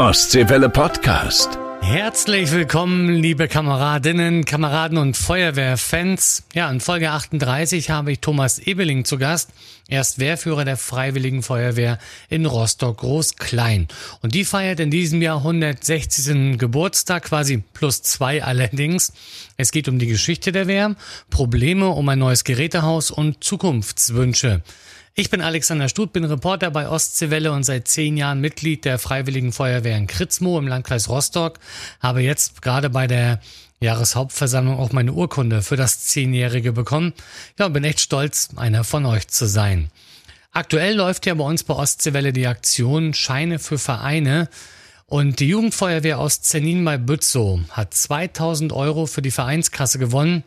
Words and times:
Ostseewelle 0.00 0.70
Podcast. 0.70 1.58
Herzlich 1.82 2.50
willkommen, 2.52 3.12
liebe 3.12 3.48
Kameradinnen, 3.48 4.46
Kameraden 4.46 4.96
und 4.96 5.14
Feuerwehrfans. 5.14 6.42
Ja, 6.54 6.70
in 6.70 6.80
Folge 6.80 7.10
38 7.10 7.90
habe 7.90 8.12
ich 8.12 8.20
Thomas 8.20 8.58
Ebeling 8.58 9.04
zu 9.04 9.18
Gast. 9.18 9.50
Er 9.88 10.00
ist 10.00 10.18
Wehrführer 10.18 10.64
der 10.64 10.78
Freiwilligen 10.78 11.42
Feuerwehr 11.42 11.98
in 12.30 12.46
Rostock 12.46 12.96
Groß-Klein. 12.96 13.88
Und 14.22 14.34
die 14.34 14.46
feiert 14.46 14.80
in 14.80 14.90
diesem 14.90 15.20
Jahr 15.20 15.36
160. 15.36 16.56
Geburtstag, 16.56 17.24
quasi 17.24 17.62
plus 17.74 18.00
zwei 18.00 18.42
allerdings. 18.42 19.12
Es 19.58 19.70
geht 19.70 19.86
um 19.86 19.98
die 19.98 20.06
Geschichte 20.06 20.50
der 20.50 20.66
Wehr, 20.66 20.96
Probleme 21.28 21.88
um 21.88 22.08
ein 22.08 22.18
neues 22.18 22.44
Gerätehaus 22.44 23.10
und 23.10 23.44
Zukunftswünsche. 23.44 24.62
Ich 25.14 25.28
bin 25.28 25.40
Alexander 25.40 25.88
Stut, 25.88 26.12
bin 26.12 26.24
Reporter 26.24 26.70
bei 26.70 26.88
Ostseewelle 26.88 27.50
und 27.50 27.64
seit 27.64 27.88
zehn 27.88 28.16
Jahren 28.16 28.40
Mitglied 28.40 28.84
der 28.84 28.98
Freiwilligen 28.98 29.52
Feuerwehr 29.52 29.96
in 29.96 30.06
Kritzmo 30.06 30.56
im 30.56 30.68
Landkreis 30.68 31.08
Rostock. 31.08 31.58
Habe 31.98 32.22
jetzt 32.22 32.62
gerade 32.62 32.90
bei 32.90 33.08
der 33.08 33.40
Jahreshauptversammlung 33.80 34.78
auch 34.78 34.92
meine 34.92 35.12
Urkunde 35.12 35.62
für 35.62 35.76
das 35.76 36.04
Zehnjährige 36.04 36.72
bekommen. 36.72 37.12
Ja, 37.58 37.66
bin 37.68 37.82
echt 37.82 38.00
stolz, 38.00 38.50
einer 38.54 38.84
von 38.84 39.04
euch 39.04 39.26
zu 39.26 39.46
sein. 39.46 39.90
Aktuell 40.52 40.94
läuft 40.94 41.26
ja 41.26 41.34
bei 41.34 41.44
uns 41.44 41.64
bei 41.64 41.74
Ostseewelle 41.74 42.32
die 42.32 42.46
Aktion 42.46 43.12
Scheine 43.12 43.58
für 43.58 43.78
Vereine. 43.78 44.48
Und 45.06 45.40
die 45.40 45.48
Jugendfeuerwehr 45.48 46.20
aus 46.20 46.40
Zenin 46.40 46.84
bei 46.84 46.96
Bützow 46.96 47.58
hat 47.70 47.94
2000 47.94 48.72
Euro 48.72 49.06
für 49.06 49.22
die 49.22 49.32
Vereinskasse 49.32 49.98
gewonnen. 49.98 50.44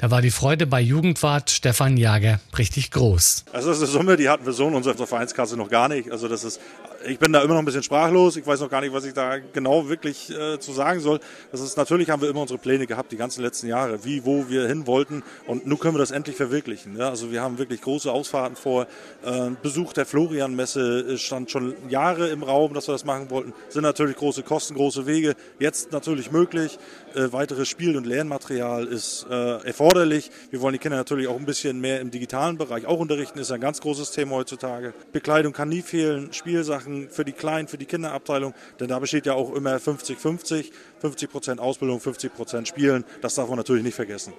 Da 0.00 0.10
war 0.10 0.22
die 0.22 0.30
Freude 0.30 0.66
bei 0.66 0.80
Jugendwart 0.80 1.50
Stefan 1.50 1.98
Jager 1.98 2.40
richtig 2.56 2.90
groß. 2.90 3.44
Also 3.52 3.68
das 3.68 3.80
ist 3.80 3.82
eine 3.82 3.92
Summe, 3.92 4.16
die 4.16 4.30
hatten 4.30 4.46
wir 4.46 4.54
so 4.54 4.66
in 4.66 4.72
unserer 4.72 5.06
Vereinskasse 5.06 5.58
noch 5.58 5.68
gar 5.68 5.88
nicht. 5.88 6.10
Also 6.10 6.26
das 6.26 6.42
ist 6.42 6.58
ich 7.06 7.18
bin 7.18 7.32
da 7.32 7.42
immer 7.42 7.54
noch 7.54 7.60
ein 7.60 7.64
bisschen 7.64 7.82
sprachlos. 7.82 8.36
Ich 8.36 8.46
weiß 8.46 8.60
noch 8.60 8.70
gar 8.70 8.80
nicht, 8.80 8.92
was 8.92 9.04
ich 9.04 9.14
da 9.14 9.38
genau 9.38 9.88
wirklich 9.88 10.30
äh, 10.30 10.58
zu 10.58 10.72
sagen 10.72 11.00
soll. 11.00 11.20
Das 11.50 11.60
ist 11.60 11.76
natürlich 11.76 12.10
haben 12.10 12.20
wir 12.20 12.28
immer 12.28 12.42
unsere 12.42 12.58
Pläne 12.58 12.86
gehabt, 12.86 13.12
die 13.12 13.16
ganzen 13.16 13.42
letzten 13.42 13.68
Jahre, 13.68 14.04
wie, 14.04 14.24
wo 14.24 14.48
wir 14.48 14.66
hin 14.66 14.86
wollten. 14.86 15.22
Und 15.46 15.66
nun 15.66 15.78
können 15.78 15.94
wir 15.94 15.98
das 15.98 16.10
endlich 16.10 16.36
verwirklichen. 16.36 16.96
Ja? 16.96 17.08
Also 17.08 17.30
wir 17.30 17.42
haben 17.42 17.58
wirklich 17.58 17.80
große 17.80 18.10
Ausfahrten 18.10 18.56
vor. 18.56 18.86
Äh, 19.24 19.50
Besuch 19.62 19.92
der 19.92 20.06
Florian-Messe 20.06 21.16
stand 21.18 21.50
schon 21.50 21.74
Jahre 21.88 22.28
im 22.28 22.42
Raum, 22.42 22.74
dass 22.74 22.88
wir 22.88 22.92
das 22.92 23.04
machen 23.04 23.30
wollten. 23.30 23.54
Sind 23.68 23.82
natürlich 23.82 24.16
große 24.16 24.42
Kosten, 24.42 24.74
große 24.74 25.06
Wege. 25.06 25.34
Jetzt 25.58 25.92
natürlich 25.92 26.30
möglich. 26.30 26.78
Äh, 27.14 27.32
weiteres 27.32 27.68
Spiel- 27.68 27.96
und 27.96 28.06
Lernmaterial 28.06 28.86
ist 28.86 29.26
äh, 29.30 29.66
erforderlich. 29.66 30.30
Wir 30.50 30.60
wollen 30.60 30.74
die 30.74 30.78
Kinder 30.78 30.96
natürlich 30.96 31.28
auch 31.28 31.36
ein 31.36 31.46
bisschen 31.46 31.80
mehr 31.80 32.00
im 32.00 32.10
digitalen 32.10 32.58
Bereich 32.58 32.86
auch 32.86 32.98
unterrichten. 32.98 33.38
Ist 33.38 33.50
ein 33.50 33.60
ganz 33.60 33.80
großes 33.80 34.10
Thema 34.10 34.36
heutzutage. 34.36 34.92
Bekleidung 35.12 35.52
kann 35.52 35.68
nie 35.68 35.82
fehlen. 35.82 36.32
Spielsachen 36.32 36.89
Sachen 36.90 37.10
für 37.10 37.24
die 37.24 37.32
Kleinen, 37.32 37.68
für 37.68 37.78
die 37.78 37.86
Kinderabteilung, 37.86 38.54
denn 38.78 38.88
da 38.88 38.98
besteht 38.98 39.26
ja 39.26 39.34
auch 39.34 39.54
immer 39.54 39.76
50-50, 39.76 40.70
50 41.00 41.30
Prozent 41.30 41.60
Ausbildung, 41.60 42.00
50 42.00 42.34
Prozent 42.34 42.68
Spielen. 42.68 43.04
Das 43.20 43.34
darf 43.34 43.48
man 43.48 43.58
natürlich 43.58 43.84
nicht 43.84 43.94
vergessen. 43.94 44.32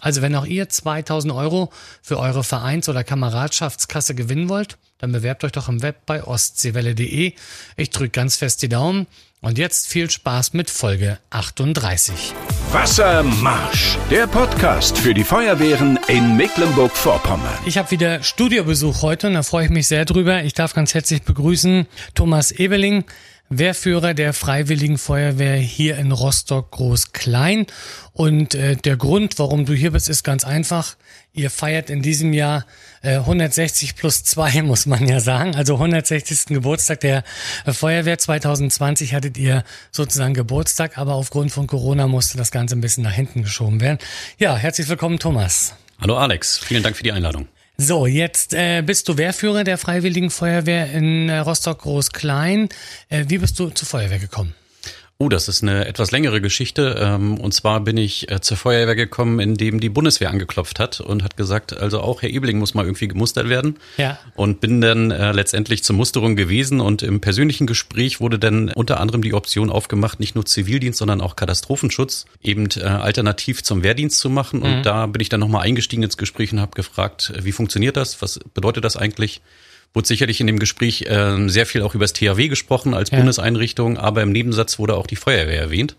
Also 0.00 0.22
wenn 0.22 0.34
auch 0.34 0.46
ihr 0.46 0.68
2000 0.68 1.32
Euro 1.32 1.70
für 2.02 2.18
eure 2.18 2.44
Vereins- 2.44 2.88
oder 2.88 3.02
Kameradschaftskasse 3.02 4.14
gewinnen 4.14 4.48
wollt, 4.48 4.76
dann 4.98 5.12
bewerbt 5.12 5.44
euch 5.44 5.52
doch 5.52 5.68
im 5.68 5.82
Web 5.82 6.06
bei 6.06 6.22
ostseewelle.de. 6.22 7.32
Ich 7.76 7.90
drücke 7.90 8.10
ganz 8.10 8.36
fest 8.36 8.62
die 8.62 8.68
Daumen. 8.68 9.06
Und 9.42 9.58
jetzt 9.58 9.86
viel 9.86 10.10
Spaß 10.10 10.54
mit 10.54 10.70
Folge 10.70 11.18
38. 11.30 12.32
Wassermarsch, 12.72 13.98
der 14.10 14.26
Podcast 14.26 14.98
für 14.98 15.12
die 15.14 15.24
Feuerwehren 15.24 16.00
in 16.08 16.36
Mecklenburg-Vorpommern. 16.36 17.58
Ich 17.66 17.76
habe 17.78 17.90
wieder 17.90 18.22
Studiobesuch 18.22 19.02
heute 19.02 19.28
und 19.28 19.34
da 19.34 19.42
freue 19.42 19.66
ich 19.66 19.70
mich 19.70 19.86
sehr 19.86 20.04
drüber. 20.04 20.42
Ich 20.42 20.54
darf 20.54 20.72
ganz 20.72 20.94
herzlich 20.94 21.22
begrüßen 21.22 21.86
Thomas 22.14 22.50
Ebeling. 22.50 23.04
Wehrführer 23.48 24.12
der 24.12 24.32
Freiwilligen 24.32 24.98
Feuerwehr 24.98 25.56
hier 25.56 25.96
in 25.98 26.10
Rostock 26.10 26.72
Groß-Klein. 26.72 27.66
Und 28.12 28.54
äh, 28.54 28.76
der 28.76 28.96
Grund, 28.96 29.38
warum 29.38 29.66
du 29.66 29.72
hier 29.72 29.92
bist, 29.92 30.08
ist 30.08 30.24
ganz 30.24 30.44
einfach. 30.44 30.96
Ihr 31.32 31.50
feiert 31.50 31.88
in 31.90 32.02
diesem 32.02 32.32
Jahr 32.32 32.66
äh, 33.02 33.16
160 33.16 33.94
plus 33.94 34.24
zwei, 34.24 34.62
muss 34.62 34.86
man 34.86 35.06
ja 35.06 35.20
sagen. 35.20 35.54
Also 35.54 35.74
160. 35.74 36.46
Geburtstag 36.46 37.00
der 37.00 37.22
äh, 37.64 37.72
Feuerwehr. 37.72 38.18
2020 38.18 39.14
hattet 39.14 39.38
ihr 39.38 39.62
sozusagen 39.92 40.34
Geburtstag, 40.34 40.98
aber 40.98 41.14
aufgrund 41.14 41.52
von 41.52 41.66
Corona 41.66 42.08
musste 42.08 42.36
das 42.36 42.50
Ganze 42.50 42.74
ein 42.74 42.80
bisschen 42.80 43.04
nach 43.04 43.12
hinten 43.12 43.42
geschoben 43.42 43.80
werden. 43.80 43.98
Ja, 44.38 44.56
herzlich 44.56 44.88
willkommen, 44.88 45.18
Thomas. 45.18 45.74
Hallo 46.00 46.16
Alex, 46.16 46.58
vielen 46.58 46.82
Dank 46.82 46.96
für 46.96 47.04
die 47.04 47.12
Einladung. 47.12 47.48
So, 47.78 48.06
jetzt 48.06 48.54
äh, 48.54 48.82
bist 48.82 49.06
du 49.08 49.18
Wehrführer 49.18 49.62
der 49.62 49.76
Freiwilligen 49.76 50.30
Feuerwehr 50.30 50.90
in 50.92 51.28
äh, 51.28 51.38
Rostock 51.38 51.80
Groß-Klein. 51.80 52.70
Äh, 53.10 53.26
wie 53.28 53.36
bist 53.36 53.58
du 53.58 53.68
zur 53.68 53.86
Feuerwehr 53.86 54.18
gekommen? 54.18 54.54
Oh, 55.18 55.30
das 55.30 55.48
ist 55.48 55.62
eine 55.62 55.86
etwas 55.86 56.10
längere 56.10 56.42
Geschichte. 56.42 56.96
Ähm, 57.00 57.40
und 57.40 57.52
zwar 57.52 57.80
bin 57.80 57.96
ich 57.96 58.30
äh, 58.30 58.42
zur 58.42 58.58
Feuerwehr 58.58 58.94
gekommen, 58.94 59.40
indem 59.40 59.80
die 59.80 59.88
Bundeswehr 59.88 60.28
angeklopft 60.28 60.78
hat 60.78 61.00
und 61.00 61.22
hat 61.22 61.38
gesagt, 61.38 61.74
also 61.74 62.00
auch 62.00 62.20
Herr 62.20 62.28
Ebling 62.28 62.58
muss 62.58 62.74
mal 62.74 62.84
irgendwie 62.84 63.08
gemustert 63.08 63.48
werden. 63.48 63.78
Ja. 63.96 64.18
Und 64.34 64.60
bin 64.60 64.82
dann 64.82 65.10
äh, 65.10 65.32
letztendlich 65.32 65.82
zur 65.82 65.96
Musterung 65.96 66.36
gewesen 66.36 66.80
und 66.80 67.02
im 67.02 67.22
persönlichen 67.22 67.66
Gespräch 67.66 68.20
wurde 68.20 68.38
dann 68.38 68.68
unter 68.72 69.00
anderem 69.00 69.22
die 69.22 69.32
Option 69.32 69.70
aufgemacht, 69.70 70.20
nicht 70.20 70.34
nur 70.34 70.44
Zivildienst, 70.44 70.98
sondern 70.98 71.22
auch 71.22 71.34
Katastrophenschutz 71.34 72.26
eben 72.42 72.68
äh, 72.76 72.82
alternativ 72.82 73.62
zum 73.62 73.82
Wehrdienst 73.82 74.18
zu 74.18 74.28
machen. 74.28 74.60
Und 74.60 74.78
mhm. 74.78 74.82
da 74.82 75.06
bin 75.06 75.22
ich 75.22 75.30
dann 75.30 75.40
nochmal 75.40 75.62
eingestiegen 75.62 76.02
ins 76.02 76.18
Gespräch 76.18 76.52
und 76.52 76.60
habe 76.60 76.72
gefragt, 76.72 77.32
wie 77.40 77.52
funktioniert 77.52 77.96
das? 77.96 78.20
Was 78.20 78.38
bedeutet 78.52 78.84
das 78.84 78.98
eigentlich? 78.98 79.40
Wurde 79.94 80.08
sicherlich 80.08 80.40
in 80.40 80.46
dem 80.46 80.58
Gespräch 80.58 81.02
äh, 81.02 81.48
sehr 81.48 81.66
viel 81.66 81.82
auch 81.82 81.94
über 81.94 82.04
das 82.04 82.12
THW 82.12 82.48
gesprochen 82.48 82.94
als 82.94 83.10
ja. 83.10 83.18
Bundeseinrichtung, 83.18 83.98
aber 83.98 84.22
im 84.22 84.32
Nebensatz 84.32 84.78
wurde 84.78 84.96
auch 84.96 85.06
die 85.06 85.16
Feuerwehr 85.16 85.60
erwähnt. 85.60 85.96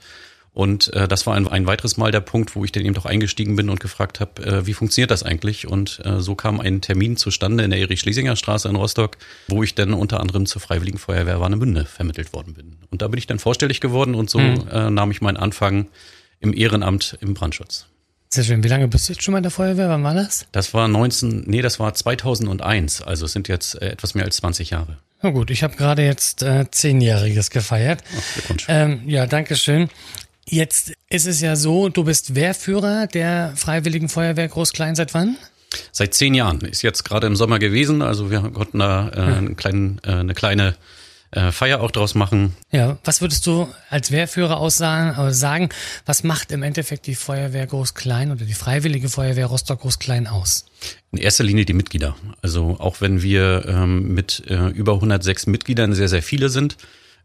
Und 0.58 0.92
äh, 0.94 1.08
das 1.08 1.28
war 1.28 1.36
ein, 1.36 1.48
ein 1.48 1.68
weiteres 1.68 1.98
Mal 1.98 2.12
der 2.12 2.20
Punkt, 2.20 2.56
wo 2.56 2.66
ich 2.66 2.72
dann 2.72 2.84
eben 2.84 2.96
doch 2.96 3.06
eingestiegen 3.06 3.56
bin 3.56 3.70
und 3.70 3.80
gefragt 3.80 4.20
habe, 4.20 4.44
äh, 4.44 4.66
wie 4.66 4.74
funktioniert 4.74 5.12
das 5.12 5.22
eigentlich? 5.22 5.68
Und 5.68 6.02
äh, 6.04 6.20
so 6.20 6.34
kam 6.34 6.60
ein 6.60 6.82
Termin 6.82 7.16
zustande 7.16 7.64
in 7.64 7.70
der 7.70 7.80
Erich-Schlesinger 7.80 8.36
Straße 8.36 8.68
in 8.68 8.76
Rostock, 8.76 9.18
wo 9.50 9.62
ich 9.62 9.76
dann 9.76 9.94
unter 9.94 10.20
anderem 10.20 10.48
zur 10.48 10.60
Freiwilligen 10.60 10.98
Feuerwehr 10.98 11.40
Warnemünde 11.40 11.86
vermittelt 11.86 12.34
worden 12.34 12.56
bin. 12.56 12.78
Und 12.90 13.04
da 13.04 13.08
bin 13.08 13.20
ich 13.20 13.28
dann 13.28 13.38
vorstellig 13.38 13.82
geworden 13.82 14.16
und 14.16 14.32
so 14.32 14.40
mhm. 14.40 14.68
äh, 14.72 14.90
nahm 14.90 15.12
ich 15.12 15.22
meinen 15.22 15.38
Anfang 15.38 15.90
im 16.40 16.56
Ehrenamt 16.56 17.20
im 17.22 17.36
Brandschutz. 17.36 17.86
Sehr 18.30 18.44
schön. 18.44 18.64
Wie 18.64 18.68
lange 18.68 18.88
bist 18.88 19.08
du 19.08 19.14
jetzt 19.14 19.24
schon 19.24 19.32
mal 19.32 19.38
in 19.38 19.44
der 19.44 19.52
Feuerwehr? 19.52 19.90
Wann 19.90 20.04
war 20.04 20.14
das? 20.14 20.46
Das 20.52 20.74
war 20.74 20.88
19, 20.88 21.44
nee, 21.48 21.62
das 21.62 21.80
war 21.80 21.94
2001. 21.94 23.02
Also 23.02 23.26
es 23.26 23.32
sind 23.32 23.48
jetzt 23.48 23.82
äh, 23.82 23.90
etwas 23.90 24.16
mehr 24.16 24.26
als 24.26 24.38
20 24.38 24.72
Jahre. 24.72 24.98
Na 25.22 25.32
gut, 25.32 25.50
ich 25.50 25.64
habe 25.64 25.76
gerade 25.76 26.04
jetzt 26.04 26.44
äh, 26.44 26.70
zehnjähriges 26.70 27.50
gefeiert. 27.50 28.04
Ach, 28.16 28.66
ähm, 28.68 29.02
ja, 29.08 29.26
danke 29.26 29.56
schön. 29.56 29.90
Jetzt 30.50 30.94
ist 31.10 31.26
es 31.26 31.42
ja 31.42 31.56
so, 31.56 31.90
du 31.90 32.04
bist 32.04 32.36
Wehrführer 32.36 33.08
der 33.08 33.54
Freiwilligen 33.56 34.10
Feuerwehr 34.10 34.48
Groß-Klein 34.48 34.96
seit 34.96 35.14
wann? 35.14 35.38
Seit 35.92 36.14
zehn 36.14 36.34
Jahren. 36.34 36.62
Ist 36.62 36.82
jetzt 36.82 37.04
gerade 37.04 37.28
im 37.28 37.36
Sommer 37.36 37.60
gewesen. 37.60 38.02
Also 38.02 38.30
wir 38.30 38.42
konnten 38.42 38.80
da 38.80 39.10
äh, 39.10 39.20
einen 39.20 39.56
kleinen, 39.56 40.00
äh, 40.04 40.12
eine 40.12 40.34
kleine 40.34 40.76
äh, 41.32 41.52
Feier 41.52 41.82
auch 41.82 41.92
draus 41.92 42.16
machen. 42.16 42.56
Ja, 42.72 42.98
was 43.04 43.22
würdest 43.22 43.46
du 43.48 43.68
als 43.90 44.12
Wehrführer 44.12 44.58
aussagen, 44.58 45.20
äh, 45.20 45.34
sagen, 45.34 45.70
was 46.06 46.24
macht 46.24 46.52
im 46.52 46.64
Endeffekt 46.64 47.08
die 47.08 47.16
Feuerwehr 47.16 47.68
Groß-Klein 47.68 48.32
oder 48.32 48.46
die 48.46 48.54
Freiwillige 48.54 49.10
Feuerwehr 49.10 49.48
Rostock 49.48 49.82
Groß-Klein 49.82 50.28
aus? 50.28 50.66
In 51.12 51.20
erster 51.20 51.44
Linie 51.44 51.66
die 51.66 51.74
Mitglieder. 51.74 52.16
Also 52.42 52.78
auch 52.80 53.02
wenn 53.02 53.22
wir 53.22 53.66
ähm, 53.68 54.14
mit 54.14 54.44
äh, 54.48 54.68
über 54.70 54.94
106 54.94 55.48
Mitgliedern 55.48 55.94
sehr, 55.94 56.08
sehr 56.08 56.24
viele 56.24 56.50
sind, 56.50 56.78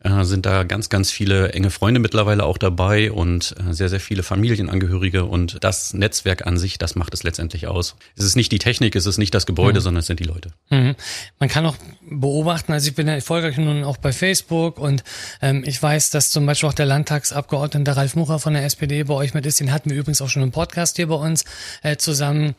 äh, 0.05 0.25
sind 0.25 0.47
da 0.47 0.65
ganz, 0.65 0.89
ganz 0.89 1.11
viele 1.11 1.53
enge 1.53 1.71
Freunde 1.71 2.01
mittlerweile 2.01 2.45
auch 2.45 2.59
dabei 2.59 3.13
und 3.13 3.55
äh, 3.59 3.73
sehr, 3.73 3.89
sehr 3.89 4.01
viele 4.01 4.23
Familienangehörige 4.23 5.25
und 5.25 5.59
das 5.61 5.95
Netzwerk 5.95 6.47
an 6.47 6.59
sich, 6.59 6.79
das 6.79 6.95
macht 6.95 7.15
es 7.15 7.23
letztendlich 7.23 7.67
aus. 7.67 7.97
Es 8.17 8.25
ist 8.25 8.37
nicht 8.37 8.53
die 8.53 8.59
Technik, 8.59 8.97
es 8.97 9.07
ist 9.07 9.19
nicht 9.19 9.35
das 9.35 9.47
Gebäude, 9.47 9.81
mhm. 9.81 9.85
sondern 9.85 10.01
es 10.01 10.07
sind 10.07 10.21
die 10.21 10.25
Leute. 10.25 10.51
Mhm. 10.71 10.95
Man 11.39 11.49
kann 11.49 11.67
auch 11.67 11.77
beobachten, 12.09 12.73
also 12.73 12.89
ich 12.89 12.95
bin 12.95 13.07
ja 13.07 13.15
erfolgreich 13.15 13.57
nun 13.57 13.85
auch 13.85 13.97
bei 13.97 14.13
Facebook 14.13 14.79
und 14.79 15.05
ähm, 15.41 15.63
ich 15.67 15.83
weiß, 15.83 16.11
dass 16.11 16.31
zum 16.31 16.47
Beispiel 16.47 16.69
auch 16.69 16.75
der 16.75 16.87
Landtagsabgeordnete 16.87 17.97
Ralf 17.97 18.17
Mucher 18.17 18.39
von 18.39 18.55
der 18.55 18.65
SPD 18.65 19.05
bei 19.05 19.15
euch 19.15 19.35
mit 19.35 19.47
ist. 19.47 19.61
Den 19.61 19.73
hatten 19.73 19.91
wir 19.91 19.97
übrigens 19.97 20.21
auch 20.21 20.29
schon 20.29 20.43
im 20.43 20.53
Podcast 20.53 20.97
hier 20.97 21.07
bei 21.07 21.15
uns 21.15 21.45
äh, 21.83 21.97
zusammen 21.97 22.55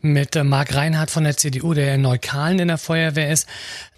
mit 0.00 0.36
äh, 0.36 0.44
Marc 0.44 0.74
Reinhardt 0.74 1.10
von 1.10 1.24
der 1.24 1.36
CDU, 1.36 1.74
der 1.74 1.94
in 1.94 2.02
Neukalen 2.02 2.58
in 2.58 2.68
der 2.68 2.78
Feuerwehr 2.78 3.30
ist. 3.30 3.48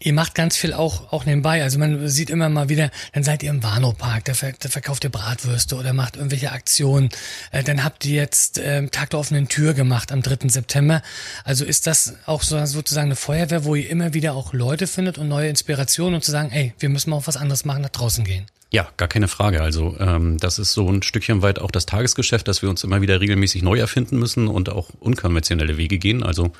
Ihr 0.00 0.12
macht 0.12 0.34
ganz 0.34 0.56
viel 0.56 0.72
auch, 0.72 1.12
auch 1.12 1.24
nebenbei. 1.24 1.62
Also 1.62 1.78
man 1.78 2.08
sieht 2.08 2.30
immer 2.30 2.48
mal 2.48 2.68
wieder, 2.68 2.85
dann 3.12 3.22
seid 3.22 3.42
ihr 3.42 3.50
im 3.50 3.62
Warnow-Park, 3.62 4.24
da, 4.24 4.32
da, 4.32 4.68
verkauft 4.68 5.04
ihr 5.04 5.10
Bratwürste 5.10 5.76
oder 5.76 5.92
macht 5.92 6.16
irgendwelche 6.16 6.52
Aktionen. 6.52 7.08
Äh, 7.52 7.62
dann 7.62 7.84
habt 7.84 8.04
ihr 8.04 8.14
jetzt 8.14 8.58
äh, 8.58 8.86
Tag 8.88 9.10
der 9.10 9.20
offenen 9.20 9.48
Tür 9.48 9.74
gemacht 9.74 10.12
am 10.12 10.22
3. 10.22 10.48
September. 10.48 11.02
Also 11.44 11.64
ist 11.64 11.86
das 11.86 12.14
auch 12.26 12.42
so, 12.42 12.64
sozusagen 12.66 13.06
eine 13.06 13.16
Feuerwehr, 13.16 13.64
wo 13.64 13.74
ihr 13.74 13.88
immer 13.90 14.14
wieder 14.14 14.34
auch 14.34 14.52
Leute 14.52 14.86
findet 14.86 15.18
und 15.18 15.28
neue 15.28 15.48
Inspirationen 15.48 16.14
und 16.14 16.22
zu 16.22 16.30
sagen, 16.30 16.50
ey, 16.50 16.74
wir 16.78 16.88
müssen 16.88 17.10
mal 17.10 17.16
auf 17.16 17.26
was 17.26 17.36
anderes 17.36 17.64
machen, 17.64 17.82
nach 17.82 17.90
draußen 17.90 18.24
gehen? 18.24 18.46
Ja, 18.70 18.88
gar 18.96 19.08
keine 19.08 19.28
Frage. 19.28 19.62
Also 19.62 19.96
ähm, 20.00 20.38
das 20.38 20.58
ist 20.58 20.72
so 20.72 20.90
ein 20.90 21.02
Stückchen 21.02 21.40
weit 21.42 21.60
auch 21.60 21.70
das 21.70 21.86
Tagesgeschäft, 21.86 22.48
dass 22.48 22.62
wir 22.62 22.68
uns 22.68 22.82
immer 22.82 23.00
wieder 23.00 23.20
regelmäßig 23.20 23.62
neu 23.62 23.78
erfinden 23.78 24.18
müssen 24.18 24.48
und 24.48 24.68
auch 24.68 24.90
unkonventionelle 24.98 25.76
Wege 25.76 25.98
gehen. 25.98 26.22
Also 26.22 26.52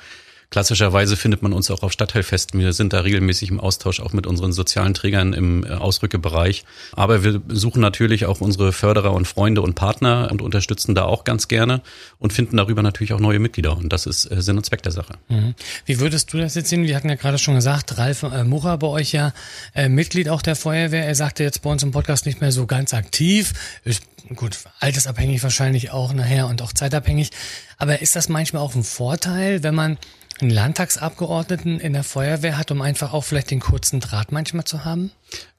Klassischerweise 0.49 1.17
findet 1.17 1.41
man 1.41 1.51
uns 1.51 1.69
auch 1.69 1.83
auf 1.83 1.91
Stadtteilfesten. 1.91 2.59
Wir 2.61 2.71
sind 2.71 2.93
da 2.93 3.01
regelmäßig 3.01 3.49
im 3.49 3.59
Austausch 3.59 3.99
auch 3.99 4.13
mit 4.13 4.25
unseren 4.25 4.53
sozialen 4.53 4.93
Trägern 4.93 5.33
im 5.33 5.65
äh, 5.65 5.71
Ausrückebereich. 5.71 6.63
Aber 6.93 7.23
wir 7.25 7.41
suchen 7.49 7.81
natürlich 7.81 8.25
auch 8.25 8.39
unsere 8.39 8.71
Förderer 8.71 9.11
und 9.11 9.27
Freunde 9.27 9.61
und 9.61 9.75
Partner 9.75 10.29
und 10.31 10.41
unterstützen 10.41 10.95
da 10.95 11.03
auch 11.03 11.25
ganz 11.25 11.49
gerne 11.49 11.81
und 12.19 12.31
finden 12.31 12.55
darüber 12.55 12.81
natürlich 12.81 13.11
auch 13.11 13.19
neue 13.19 13.39
Mitglieder. 13.39 13.75
Und 13.75 13.91
das 13.91 14.05
ist 14.05 14.31
äh, 14.31 14.41
Sinn 14.41 14.55
und 14.55 14.65
Zweck 14.65 14.81
der 14.83 14.93
Sache. 14.93 15.15
Mhm. 15.27 15.53
Wie 15.85 15.99
würdest 15.99 16.31
du 16.31 16.37
das 16.37 16.55
jetzt 16.55 16.69
sehen? 16.69 16.83
Wir 16.83 16.95
hatten 16.95 17.09
ja 17.09 17.15
gerade 17.15 17.39
schon 17.39 17.55
gesagt, 17.55 17.97
Ralf 17.97 18.23
äh, 18.23 18.45
Mucher 18.45 18.77
bei 18.77 18.87
euch 18.87 19.11
ja 19.11 19.33
Mitglied 19.89 20.29
auch 20.29 20.41
der 20.41 20.55
Feuerwehr. 20.55 21.05
Er 21.05 21.15
sagte 21.15 21.43
jetzt 21.43 21.61
bei 21.61 21.69
uns 21.69 21.83
im 21.83 21.91
Podcast 21.91 22.25
nicht 22.25 22.41
mehr 22.41 22.51
so 22.51 22.65
ganz 22.65 22.93
aktiv. 22.93 23.53
Ist, 23.83 24.03
gut, 24.35 24.57
altersabhängig 24.79 25.43
wahrscheinlich 25.43 25.91
auch 25.91 26.13
nachher 26.13 26.47
und 26.47 26.61
auch 26.61 26.73
zeitabhängig. 26.73 27.31
Aber 27.77 28.01
ist 28.01 28.15
das 28.15 28.29
manchmal 28.29 28.61
auch 28.61 28.75
ein 28.75 28.83
Vorteil, 28.83 29.63
wenn 29.63 29.75
man 29.75 29.97
einen 30.41 30.51
Landtagsabgeordneten 30.51 31.79
in 31.79 31.93
der 31.93 32.03
Feuerwehr 32.03 32.57
hat, 32.57 32.71
um 32.71 32.81
einfach 32.81 33.13
auch 33.13 33.23
vielleicht 33.23 33.51
den 33.51 33.59
kurzen 33.59 33.99
Draht 33.99 34.31
manchmal 34.31 34.65
zu 34.65 34.85
haben? 34.85 35.11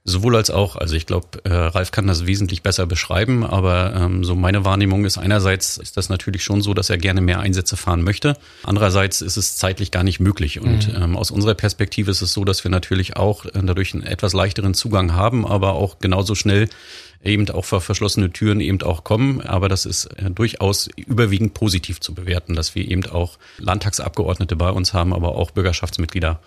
Sowohl 0.08 0.36
als 0.36 0.50
auch. 0.50 0.76
Also 0.76 0.96
ich 0.96 1.04
glaube, 1.04 1.44
äh, 1.44 1.52
Ralf 1.52 1.90
kann 1.90 2.06
das 2.06 2.26
wesentlich 2.26 2.62
besser 2.62 2.86
beschreiben, 2.86 3.44
aber 3.44 3.94
ähm, 3.94 4.24
so 4.24 4.34
meine 4.34 4.64
Wahrnehmung 4.64 5.04
ist 5.04 5.18
einerseits 5.18 5.76
ist 5.76 5.98
das 5.98 6.08
natürlich 6.08 6.42
schon 6.42 6.62
so, 6.62 6.72
dass 6.72 6.88
er 6.88 6.96
gerne 6.96 7.20
mehr 7.20 7.40
Einsätze 7.40 7.76
fahren 7.76 8.02
möchte. 8.02 8.34
Andererseits 8.62 9.20
ist 9.20 9.36
es 9.36 9.56
zeitlich 9.56 9.90
gar 9.90 10.04
nicht 10.04 10.18
möglich. 10.18 10.60
Und 10.60 10.88
mhm. 10.88 11.02
ähm, 11.02 11.16
aus 11.16 11.30
unserer 11.30 11.54
Perspektive 11.54 12.10
ist 12.10 12.22
es 12.22 12.32
so, 12.32 12.46
dass 12.46 12.64
wir 12.64 12.70
natürlich 12.70 13.16
auch 13.16 13.44
äh, 13.44 13.50
dadurch 13.62 13.92
einen 13.92 14.02
etwas 14.02 14.32
leichteren 14.32 14.72
Zugang 14.72 15.12
haben, 15.12 15.46
aber 15.46 15.74
auch 15.74 15.98
genauso 15.98 16.34
schnell 16.34 16.70
eben 17.22 17.50
auch 17.50 17.64
vor 17.64 17.80
verschlossene 17.80 18.30
Türen 18.30 18.60
eben 18.60 18.80
auch 18.82 19.04
kommen. 19.04 19.42
Aber 19.42 19.68
das 19.68 19.84
ist 19.84 20.06
äh, 20.16 20.30
durchaus 20.30 20.88
überwiegend 20.96 21.52
positiv 21.52 22.00
zu 22.00 22.14
bewerten, 22.14 22.54
dass 22.54 22.74
wir 22.74 22.90
eben 22.90 23.04
auch 23.06 23.38
Landtagsabgeordnete 23.58 24.56
bei 24.56 24.70
uns 24.70 24.94
haben, 24.94 25.12
aber 25.12 25.34
auch 25.34 25.50
Bürgerschaftsmitglieder. 25.50 26.40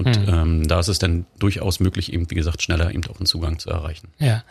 Und 0.00 0.18
mhm. 0.18 0.34
ähm, 0.34 0.68
da 0.68 0.80
ist 0.80 0.88
es 0.88 0.98
dann 0.98 1.26
durchaus 1.38 1.78
möglich, 1.78 2.10
eben, 2.10 2.30
wie 2.30 2.34
gesagt, 2.34 2.62
schneller 2.62 2.90
eben 2.90 3.04
auch 3.04 3.18
einen 3.18 3.26
Zugang 3.26 3.58
zu 3.58 3.68
erreichen. 3.68 4.08
Ja. 4.18 4.42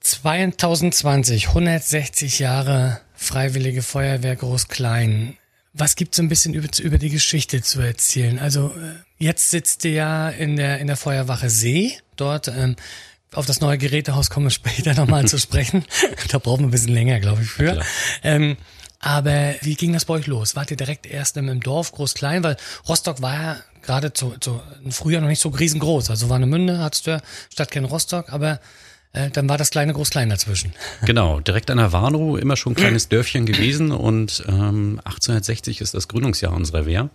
2020, 0.00 1.48
160 1.48 2.38
Jahre 2.38 3.00
Freiwillige 3.14 3.82
Feuerwehr 3.82 4.34
Groß-Klein. 4.34 5.36
Was 5.74 5.96
gibt's 5.96 6.16
so 6.16 6.22
ein 6.22 6.30
bisschen 6.30 6.54
über, 6.54 6.68
über 6.82 6.96
die 6.96 7.10
Geschichte 7.10 7.60
zu 7.60 7.80
erzählen? 7.82 8.38
Also 8.38 8.68
äh, 8.68 8.94
jetzt 9.18 9.50
sitzt 9.50 9.84
ihr 9.84 9.92
ja 9.92 10.28
in 10.30 10.56
der, 10.56 10.78
in 10.78 10.86
der 10.86 10.96
Feuerwache 10.96 11.50
See. 11.50 11.92
Dort 12.16 12.48
ähm, 12.48 12.76
auf 13.34 13.44
das 13.44 13.60
neue 13.60 13.76
Gerätehaus 13.76 14.30
kommen 14.30 14.46
wir 14.46 14.50
später 14.62 14.94
nochmal 14.94 15.28
zu 15.28 15.38
sprechen. 15.38 15.84
Da 16.30 16.38
brauchen 16.38 16.60
wir 16.60 16.68
ein 16.68 16.70
bisschen 16.70 16.94
länger, 16.94 17.20
glaube 17.20 17.42
ich, 17.42 17.50
für. 17.50 17.82
Ähm, 18.22 18.56
aber 19.02 19.56
wie 19.62 19.74
ging 19.74 19.92
das 19.92 20.04
bei 20.04 20.14
euch 20.14 20.28
los? 20.28 20.54
Wart 20.54 20.70
ihr 20.70 20.76
direkt 20.76 21.06
erst 21.06 21.36
im, 21.36 21.60
Dorf, 21.60 21.90
groß-klein? 21.90 22.44
Weil 22.44 22.56
Rostock 22.88 23.20
war 23.20 23.34
ja 23.34 23.56
gerade 23.82 24.12
zu, 24.12 24.36
zu 24.38 24.62
früher 24.90 25.20
noch 25.20 25.28
nicht 25.28 25.40
so 25.40 25.48
riesengroß. 25.48 26.08
Also 26.08 26.30
Warnemünde 26.30 26.78
hattest 26.78 27.08
du 27.08 27.10
ja 27.10 27.20
Stadtkern 27.50 27.84
Rostock, 27.84 28.32
aber 28.32 28.60
äh, 29.12 29.30
dann 29.30 29.48
war 29.48 29.58
das 29.58 29.70
kleine 29.70 29.92
Groß-Klein 29.92 30.30
dazwischen. 30.30 30.72
Genau, 31.04 31.40
direkt 31.40 31.70
an 31.72 31.78
der 31.78 31.92
Warnow, 31.92 32.38
immer 32.38 32.56
schon 32.56 32.72
ein 32.72 32.76
kleines 32.76 33.08
Dörfchen 33.10 33.44
gewesen 33.44 33.90
und 33.90 34.44
ähm, 34.46 35.00
1860 35.04 35.80
ist 35.80 35.94
das 35.94 36.06
Gründungsjahr 36.06 36.52
unserer 36.52 36.86
Wehr. 36.86 37.10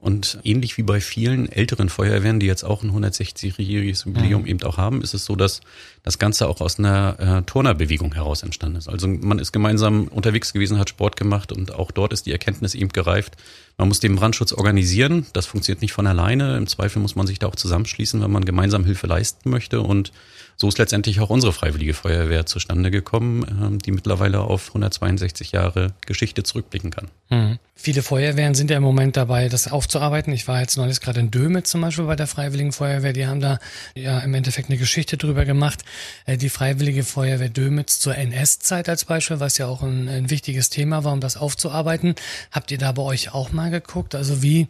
Und 0.00 0.38
ähnlich 0.44 0.78
wie 0.78 0.84
bei 0.84 1.00
vielen 1.00 1.50
älteren 1.50 1.88
Feuerwehren, 1.88 2.38
die 2.38 2.46
jetzt 2.46 2.62
auch 2.62 2.84
ein 2.84 2.92
160-jähriges 2.92 4.06
Jubiläum 4.06 4.42
mhm. 4.42 4.46
eben 4.46 4.62
auch 4.62 4.76
haben, 4.76 5.02
ist 5.02 5.12
es 5.12 5.24
so, 5.24 5.34
dass 5.34 5.60
das 6.04 6.20
Ganze 6.20 6.48
auch 6.48 6.60
aus 6.60 6.78
einer 6.78 7.16
äh, 7.18 7.42
Turnerbewegung 7.42 8.14
heraus 8.14 8.44
entstanden 8.44 8.76
ist. 8.76 8.88
Also 8.88 9.08
man 9.08 9.40
ist 9.40 9.50
gemeinsam 9.50 10.06
unterwegs 10.06 10.52
gewesen, 10.52 10.78
hat 10.78 10.88
Sport 10.88 11.16
gemacht 11.16 11.50
und 11.50 11.74
auch 11.74 11.90
dort 11.90 12.12
ist 12.12 12.26
die 12.26 12.32
Erkenntnis 12.32 12.76
eben 12.76 12.90
gereift, 12.90 13.36
man 13.76 13.88
muss 13.88 14.00
den 14.00 14.16
Brandschutz 14.16 14.52
organisieren. 14.52 15.26
Das 15.32 15.46
funktioniert 15.46 15.82
nicht 15.82 15.92
von 15.92 16.08
alleine. 16.08 16.56
Im 16.56 16.66
Zweifel 16.66 17.00
muss 17.00 17.14
man 17.14 17.28
sich 17.28 17.38
da 17.38 17.46
auch 17.46 17.54
zusammenschließen, 17.54 18.20
wenn 18.20 18.30
man 18.30 18.44
gemeinsam 18.44 18.84
Hilfe 18.84 19.06
leisten 19.06 19.50
möchte. 19.50 19.80
Und 19.80 20.12
so 20.60 20.66
ist 20.66 20.78
letztendlich 20.78 21.20
auch 21.20 21.30
unsere 21.30 21.52
Freiwillige 21.52 21.94
Feuerwehr 21.94 22.44
zustande 22.44 22.90
gekommen, 22.90 23.46
ähm, 23.48 23.78
die 23.78 23.92
mittlerweile 23.92 24.40
auf 24.40 24.68
162 24.68 25.52
Jahre 25.52 25.94
Geschichte 26.04 26.42
zurückblicken 26.42 26.90
kann. 26.90 27.08
Mhm. 27.30 27.58
Viele 27.76 28.02
Feuerwehren 28.02 28.56
sind 28.56 28.68
ja 28.68 28.76
im 28.76 28.82
Moment 28.82 29.16
dabei, 29.16 29.48
das 29.48 29.70
aufzuarbeiten. 29.70 30.32
Ich 30.32 30.48
war 30.48 30.60
jetzt 30.60 30.76
neulich 30.76 31.00
gerade 31.00 31.20
in 31.20 31.30
Dömitz 31.30 31.70
zum 31.70 31.80
Beispiel 31.80 32.06
bei 32.06 32.16
der 32.16 32.26
Freiwilligen 32.26 32.72
Feuerwehr. 32.72 33.12
Die 33.12 33.28
haben 33.28 33.38
da 33.38 33.60
ja 33.94 34.18
im 34.18 34.34
Endeffekt 34.34 34.68
eine 34.68 34.78
Geschichte 34.78 35.16
drüber 35.16 35.44
gemacht. 35.44 35.84
Äh, 36.26 36.36
die 36.36 36.48
Freiwillige 36.48 37.04
Feuerwehr 37.04 37.50
Dömitz 37.50 38.00
zur 38.00 38.16
NS-Zeit 38.16 38.88
als 38.88 39.04
Beispiel, 39.04 39.38
was 39.38 39.58
ja 39.58 39.68
auch 39.68 39.82
ein, 39.82 40.08
ein 40.08 40.28
wichtiges 40.28 40.70
Thema 40.70 41.04
war, 41.04 41.12
um 41.12 41.20
das 41.20 41.36
aufzuarbeiten. 41.36 42.16
Habt 42.50 42.72
ihr 42.72 42.78
da 42.78 42.90
bei 42.90 43.02
euch 43.02 43.32
auch 43.32 43.52
mal 43.52 43.70
geguckt? 43.70 44.16
Also 44.16 44.42
wie 44.42 44.66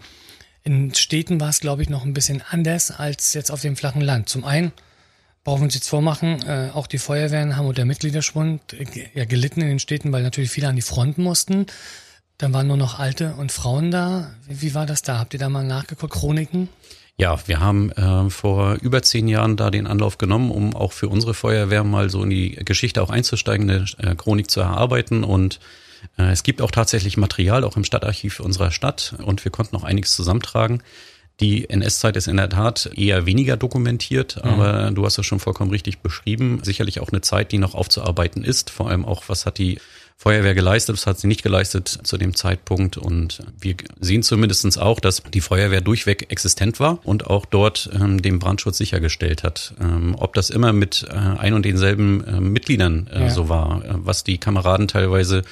in 0.64 0.94
Städten 0.94 1.40
war 1.40 1.48
es, 1.48 1.60
glaube 1.60 1.80
ich, 1.80 1.88
noch 1.88 2.04
ein 2.04 2.12
bisschen 2.12 2.42
anders 2.50 2.90
als 2.90 3.32
jetzt 3.32 3.50
auf 3.50 3.62
dem 3.62 3.74
flachen 3.74 4.02
Land. 4.02 4.28
Zum 4.28 4.44
einen 4.44 4.72
brauchen 5.48 5.62
wir 5.62 5.64
uns 5.64 5.76
jetzt 5.76 5.88
vormachen, 5.88 6.42
äh, 6.46 6.68
auch 6.74 6.86
die 6.86 6.98
Feuerwehren 6.98 7.56
haben 7.56 7.66
unter 7.66 7.86
Mitgliederschwund 7.86 8.74
äh, 8.74 8.84
ja 9.14 9.24
gelitten 9.24 9.62
in 9.62 9.68
den 9.68 9.78
Städten, 9.78 10.12
weil 10.12 10.22
natürlich 10.22 10.50
viele 10.50 10.68
an 10.68 10.76
die 10.76 10.82
Fronten 10.82 11.22
mussten. 11.22 11.64
Dann 12.36 12.52
waren 12.52 12.66
nur 12.66 12.76
noch 12.76 12.98
Alte 12.98 13.32
und 13.32 13.50
Frauen 13.50 13.90
da. 13.90 14.30
Wie, 14.46 14.60
wie 14.60 14.74
war 14.74 14.84
das 14.84 15.00
da? 15.00 15.18
Habt 15.18 15.32
ihr 15.32 15.40
da 15.40 15.48
mal 15.48 15.64
nachgeguckt? 15.64 16.12
Chroniken? 16.12 16.68
Ja, 17.16 17.38
wir 17.46 17.60
haben 17.60 17.90
äh, 17.92 18.28
vor 18.28 18.74
über 18.82 19.00
zehn 19.00 19.26
Jahren 19.26 19.56
da 19.56 19.70
den 19.70 19.86
Anlauf 19.86 20.18
genommen, 20.18 20.50
um 20.50 20.76
auch 20.76 20.92
für 20.92 21.08
unsere 21.08 21.32
Feuerwehr 21.32 21.82
mal 21.82 22.10
so 22.10 22.22
in 22.24 22.28
die 22.28 22.50
Geschichte 22.50 23.02
auch 23.02 23.08
einzusteigen, 23.08 23.70
eine 23.70 23.86
äh, 24.00 24.16
Chronik 24.16 24.50
zu 24.50 24.60
erarbeiten. 24.60 25.24
Und 25.24 25.60
äh, 26.18 26.24
es 26.24 26.42
gibt 26.42 26.60
auch 26.60 26.70
tatsächlich 26.70 27.16
Material, 27.16 27.64
auch 27.64 27.78
im 27.78 27.84
Stadtarchiv 27.84 28.40
unserer 28.40 28.70
Stadt. 28.70 29.14
Und 29.24 29.46
wir 29.46 29.50
konnten 29.50 29.76
auch 29.76 29.84
einiges 29.84 30.14
zusammentragen. 30.14 30.82
Die 31.40 31.70
NS-Zeit 31.70 32.16
ist 32.16 32.26
in 32.26 32.36
der 32.36 32.48
Tat 32.48 32.90
eher 32.96 33.24
weniger 33.24 33.56
dokumentiert, 33.56 34.36
mhm. 34.42 34.50
aber 34.50 34.90
du 34.90 35.04
hast 35.04 35.18
es 35.18 35.26
schon 35.26 35.38
vollkommen 35.38 35.70
richtig 35.70 35.98
beschrieben. 35.98 36.60
Sicherlich 36.62 37.00
auch 37.00 37.10
eine 37.10 37.20
Zeit, 37.20 37.52
die 37.52 37.58
noch 37.58 37.74
aufzuarbeiten 37.74 38.44
ist. 38.44 38.70
Vor 38.70 38.88
allem 38.88 39.04
auch, 39.04 39.24
was 39.28 39.46
hat 39.46 39.58
die 39.58 39.78
Feuerwehr 40.20 40.54
geleistet, 40.54 40.96
was 40.96 41.06
hat 41.06 41.20
sie 41.20 41.28
nicht 41.28 41.44
geleistet 41.44 41.86
zu 42.02 42.18
dem 42.18 42.34
Zeitpunkt. 42.34 42.96
Und 42.96 43.38
wir 43.60 43.76
sehen 44.00 44.24
zumindestens 44.24 44.76
auch, 44.76 44.98
dass 44.98 45.22
die 45.22 45.40
Feuerwehr 45.40 45.80
durchweg 45.80 46.32
existent 46.32 46.80
war 46.80 46.98
und 47.04 47.28
auch 47.28 47.46
dort 47.46 47.88
ähm, 47.94 48.20
den 48.20 48.40
Brandschutz 48.40 48.78
sichergestellt 48.78 49.44
hat. 49.44 49.74
Ähm, 49.80 50.16
ob 50.18 50.34
das 50.34 50.50
immer 50.50 50.72
mit 50.72 51.06
äh, 51.08 51.14
ein 51.14 51.54
und 51.54 51.64
denselben 51.64 52.24
äh, 52.24 52.40
Mitgliedern 52.40 53.08
äh, 53.14 53.20
ja. 53.20 53.30
so 53.30 53.48
war, 53.48 53.84
äh, 53.84 53.90
was 53.92 54.24
die 54.24 54.38
Kameraden 54.38 54.88
teilweise 54.88 55.44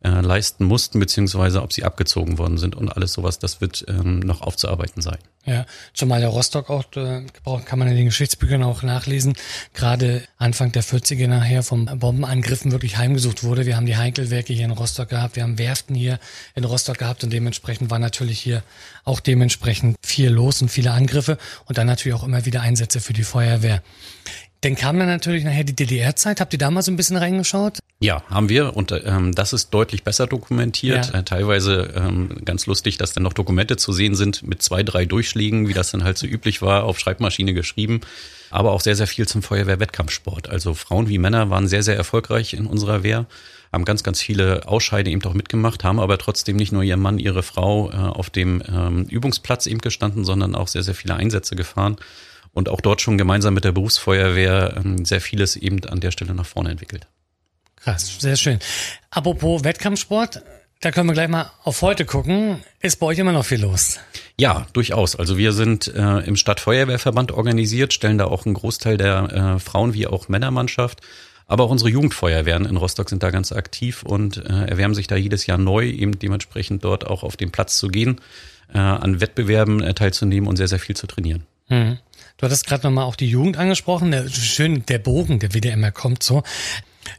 äh, 0.00 0.20
leisten 0.20 0.64
mussten, 0.64 1.00
beziehungsweise 1.00 1.60
ob 1.60 1.72
sie 1.72 1.82
abgezogen 1.82 2.38
worden 2.38 2.56
sind 2.56 2.76
und 2.76 2.88
alles 2.88 3.12
sowas, 3.12 3.40
das 3.40 3.60
wird 3.60 3.84
ähm, 3.88 4.20
noch 4.20 4.42
aufzuarbeiten 4.42 5.02
sein. 5.02 5.18
Ja, 5.44 5.66
zumal 5.92 6.20
der 6.20 6.28
Rostock 6.28 6.70
auch, 6.70 6.84
äh, 6.94 7.24
kann 7.64 7.78
man 7.78 7.88
in 7.88 7.96
den 7.96 8.04
Geschichtsbüchern 8.04 8.62
auch 8.62 8.82
nachlesen, 8.82 9.34
gerade 9.74 10.22
Anfang 10.36 10.70
der 10.70 10.84
40er 10.84 11.26
nachher 11.26 11.62
vom 11.64 11.86
Bombenangriffen 11.86 12.70
wirklich 12.70 12.96
heimgesucht 12.96 13.42
wurde. 13.42 13.66
Wir 13.66 13.76
haben 13.76 13.86
die 13.86 13.96
Heikelwerke 13.96 14.52
hier 14.52 14.66
in 14.66 14.70
Rostock 14.70 15.08
gehabt, 15.08 15.34
wir 15.34 15.42
haben 15.42 15.58
Werften 15.58 15.96
hier 15.96 16.20
in 16.54 16.62
Rostock 16.64 16.98
gehabt 16.98 17.24
und 17.24 17.32
dementsprechend 17.32 17.90
war 17.90 17.98
natürlich 17.98 18.38
hier 18.38 18.62
auch 19.04 19.18
dementsprechend 19.18 19.96
viel 20.04 20.30
los 20.30 20.62
und 20.62 20.68
viele 20.68 20.92
Angriffe 20.92 21.38
und 21.64 21.76
dann 21.76 21.88
natürlich 21.88 22.16
auch 22.16 22.24
immer 22.24 22.44
wieder 22.44 22.60
Einsätze 22.60 23.00
für 23.00 23.14
die 23.14 23.24
Feuerwehr. 23.24 23.82
Dann 24.60 24.74
kam 24.74 24.98
dann 24.98 25.08
natürlich 25.08 25.44
nachher 25.44 25.64
die 25.64 25.74
DDR-Zeit. 25.74 26.40
Habt 26.40 26.52
ihr 26.52 26.58
da 26.58 26.70
mal 26.70 26.82
so 26.82 26.90
ein 26.90 26.96
bisschen 26.96 27.16
reingeschaut? 27.16 27.78
Ja, 28.00 28.22
haben 28.30 28.48
wir 28.48 28.76
und 28.76 28.92
ähm, 28.92 29.34
das 29.34 29.52
ist 29.52 29.70
deutlich 29.70 30.04
besser 30.04 30.28
dokumentiert. 30.28 31.10
Ja. 31.12 31.18
Äh, 31.18 31.24
teilweise 31.24 31.92
ähm, 31.96 32.44
ganz 32.44 32.66
lustig, 32.66 32.96
dass 32.96 33.12
dann 33.12 33.24
noch 33.24 33.32
Dokumente 33.32 33.76
zu 33.76 33.92
sehen 33.92 34.14
sind 34.14 34.46
mit 34.46 34.62
zwei, 34.62 34.84
drei 34.84 35.04
Durchschlägen, 35.04 35.66
wie 35.66 35.74
das 35.74 35.90
dann 35.90 36.04
halt 36.04 36.16
so 36.16 36.26
üblich 36.28 36.62
war, 36.62 36.84
auf 36.84 37.00
Schreibmaschine 37.00 37.54
geschrieben. 37.54 38.00
Aber 38.50 38.70
auch 38.70 38.80
sehr, 38.80 38.94
sehr 38.94 39.08
viel 39.08 39.26
zum 39.26 39.42
Feuerwehr-Wettkampfsport. 39.42 40.48
Also 40.48 40.74
Frauen 40.74 41.08
wie 41.08 41.18
Männer 41.18 41.50
waren 41.50 41.66
sehr, 41.66 41.82
sehr 41.82 41.96
erfolgreich 41.96 42.54
in 42.54 42.66
unserer 42.66 43.02
Wehr, 43.02 43.26
haben 43.72 43.84
ganz, 43.84 44.04
ganz 44.04 44.22
viele 44.22 44.68
Ausscheide 44.68 45.10
eben 45.10 45.24
auch 45.24 45.34
mitgemacht, 45.34 45.82
haben 45.82 45.98
aber 45.98 46.18
trotzdem 46.18 46.56
nicht 46.56 46.70
nur 46.70 46.84
ihr 46.84 46.96
Mann, 46.96 47.18
ihre 47.18 47.42
Frau 47.42 47.90
äh, 47.90 47.96
auf 47.96 48.30
dem 48.30 48.62
ähm, 48.72 49.06
Übungsplatz 49.06 49.66
eben 49.66 49.80
gestanden, 49.80 50.24
sondern 50.24 50.54
auch 50.54 50.68
sehr, 50.68 50.84
sehr 50.84 50.94
viele 50.94 51.16
Einsätze 51.16 51.56
gefahren 51.56 51.96
und 52.52 52.68
auch 52.68 52.80
dort 52.80 53.00
schon 53.00 53.18
gemeinsam 53.18 53.54
mit 53.54 53.64
der 53.64 53.72
Berufsfeuerwehr 53.72 54.76
ähm, 54.76 55.04
sehr 55.04 55.20
vieles 55.20 55.56
eben 55.56 55.84
an 55.84 55.98
der 55.98 56.12
Stelle 56.12 56.32
nach 56.32 56.46
vorne 56.46 56.70
entwickelt. 56.70 57.08
Krass, 57.82 58.18
sehr 58.20 58.36
schön. 58.36 58.58
Apropos 59.10 59.64
Wettkampfsport, 59.64 60.42
da 60.80 60.92
können 60.92 61.08
wir 61.08 61.14
gleich 61.14 61.28
mal 61.28 61.50
auf 61.64 61.82
heute 61.82 62.04
gucken. 62.04 62.62
Ist 62.80 63.00
bei 63.00 63.06
euch 63.06 63.18
immer 63.18 63.32
noch 63.32 63.44
viel 63.44 63.60
los? 63.60 63.98
Ja, 64.38 64.66
durchaus. 64.72 65.16
Also 65.16 65.36
wir 65.36 65.52
sind 65.52 65.88
äh, 65.88 66.18
im 66.20 66.36
Stadtfeuerwehrverband 66.36 67.32
organisiert, 67.32 67.92
stellen 67.92 68.18
da 68.18 68.26
auch 68.26 68.46
einen 68.46 68.54
Großteil 68.54 68.96
der 68.96 69.56
äh, 69.56 69.58
Frauen- 69.58 69.94
wie 69.94 70.06
auch 70.06 70.28
Männermannschaft. 70.28 71.00
Aber 71.48 71.64
auch 71.64 71.70
unsere 71.70 71.90
Jugendfeuerwehren 71.90 72.66
in 72.66 72.76
Rostock 72.76 73.08
sind 73.08 73.22
da 73.22 73.30
ganz 73.30 73.52
aktiv 73.52 74.02
und 74.02 74.36
äh, 74.36 74.66
erwärmen 74.66 74.94
sich 74.94 75.06
da 75.06 75.16
jedes 75.16 75.46
Jahr 75.46 75.56
neu, 75.56 75.88
eben 75.88 76.18
dementsprechend 76.18 76.84
dort 76.84 77.06
auch 77.06 77.22
auf 77.22 77.38
den 77.38 77.50
Platz 77.50 77.78
zu 77.78 77.88
gehen, 77.88 78.20
äh, 78.72 78.78
an 78.78 79.20
Wettbewerben 79.20 79.82
äh, 79.82 79.94
teilzunehmen 79.94 80.46
und 80.46 80.56
sehr, 80.56 80.68
sehr 80.68 80.78
viel 80.78 80.94
zu 80.94 81.06
trainieren. 81.06 81.44
Mhm. 81.68 81.98
Du 82.36 82.44
hattest 82.44 82.66
gerade 82.66 82.86
nochmal 82.86 83.04
auch 83.04 83.16
die 83.16 83.28
Jugend 83.28 83.56
angesprochen, 83.56 84.12
der, 84.12 84.28
schön 84.28 84.86
der 84.86 84.98
Bogen, 84.98 85.40
der 85.40 85.54
wieder 85.54 85.72
immer 85.72 85.90
kommt 85.90 86.22
so. 86.22 86.44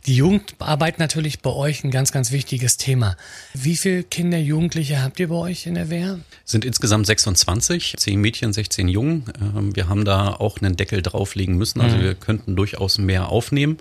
Die 0.09 0.15
Jugendarbeit 0.15 0.97
natürlich 0.97 1.41
bei 1.41 1.51
euch 1.51 1.83
ein 1.83 1.91
ganz, 1.91 2.11
ganz 2.11 2.31
wichtiges 2.31 2.77
Thema. 2.77 3.15
Wie 3.53 3.77
viele 3.77 4.01
Kinder, 4.01 4.39
Jugendliche 4.39 5.03
habt 5.03 5.19
ihr 5.19 5.27
bei 5.27 5.35
euch 5.35 5.67
in 5.67 5.75
der 5.75 5.91
Wehr? 5.91 6.17
Sind 6.45 6.65
insgesamt 6.65 7.05
26, 7.05 7.93
10 7.95 8.19
Mädchen, 8.19 8.51
16 8.51 8.87
Jungen. 8.87 9.25
Ähm, 9.39 9.75
wir 9.75 9.87
haben 9.87 10.05
da 10.05 10.29
auch 10.29 10.61
einen 10.61 10.75
Deckel 10.75 11.03
drauflegen 11.03 11.57
müssen, 11.57 11.79
also 11.79 11.97
mhm. 11.97 12.01
wir 12.01 12.15
könnten 12.15 12.55
durchaus 12.55 12.97
mehr 12.97 13.29
aufnehmen. 13.29 13.77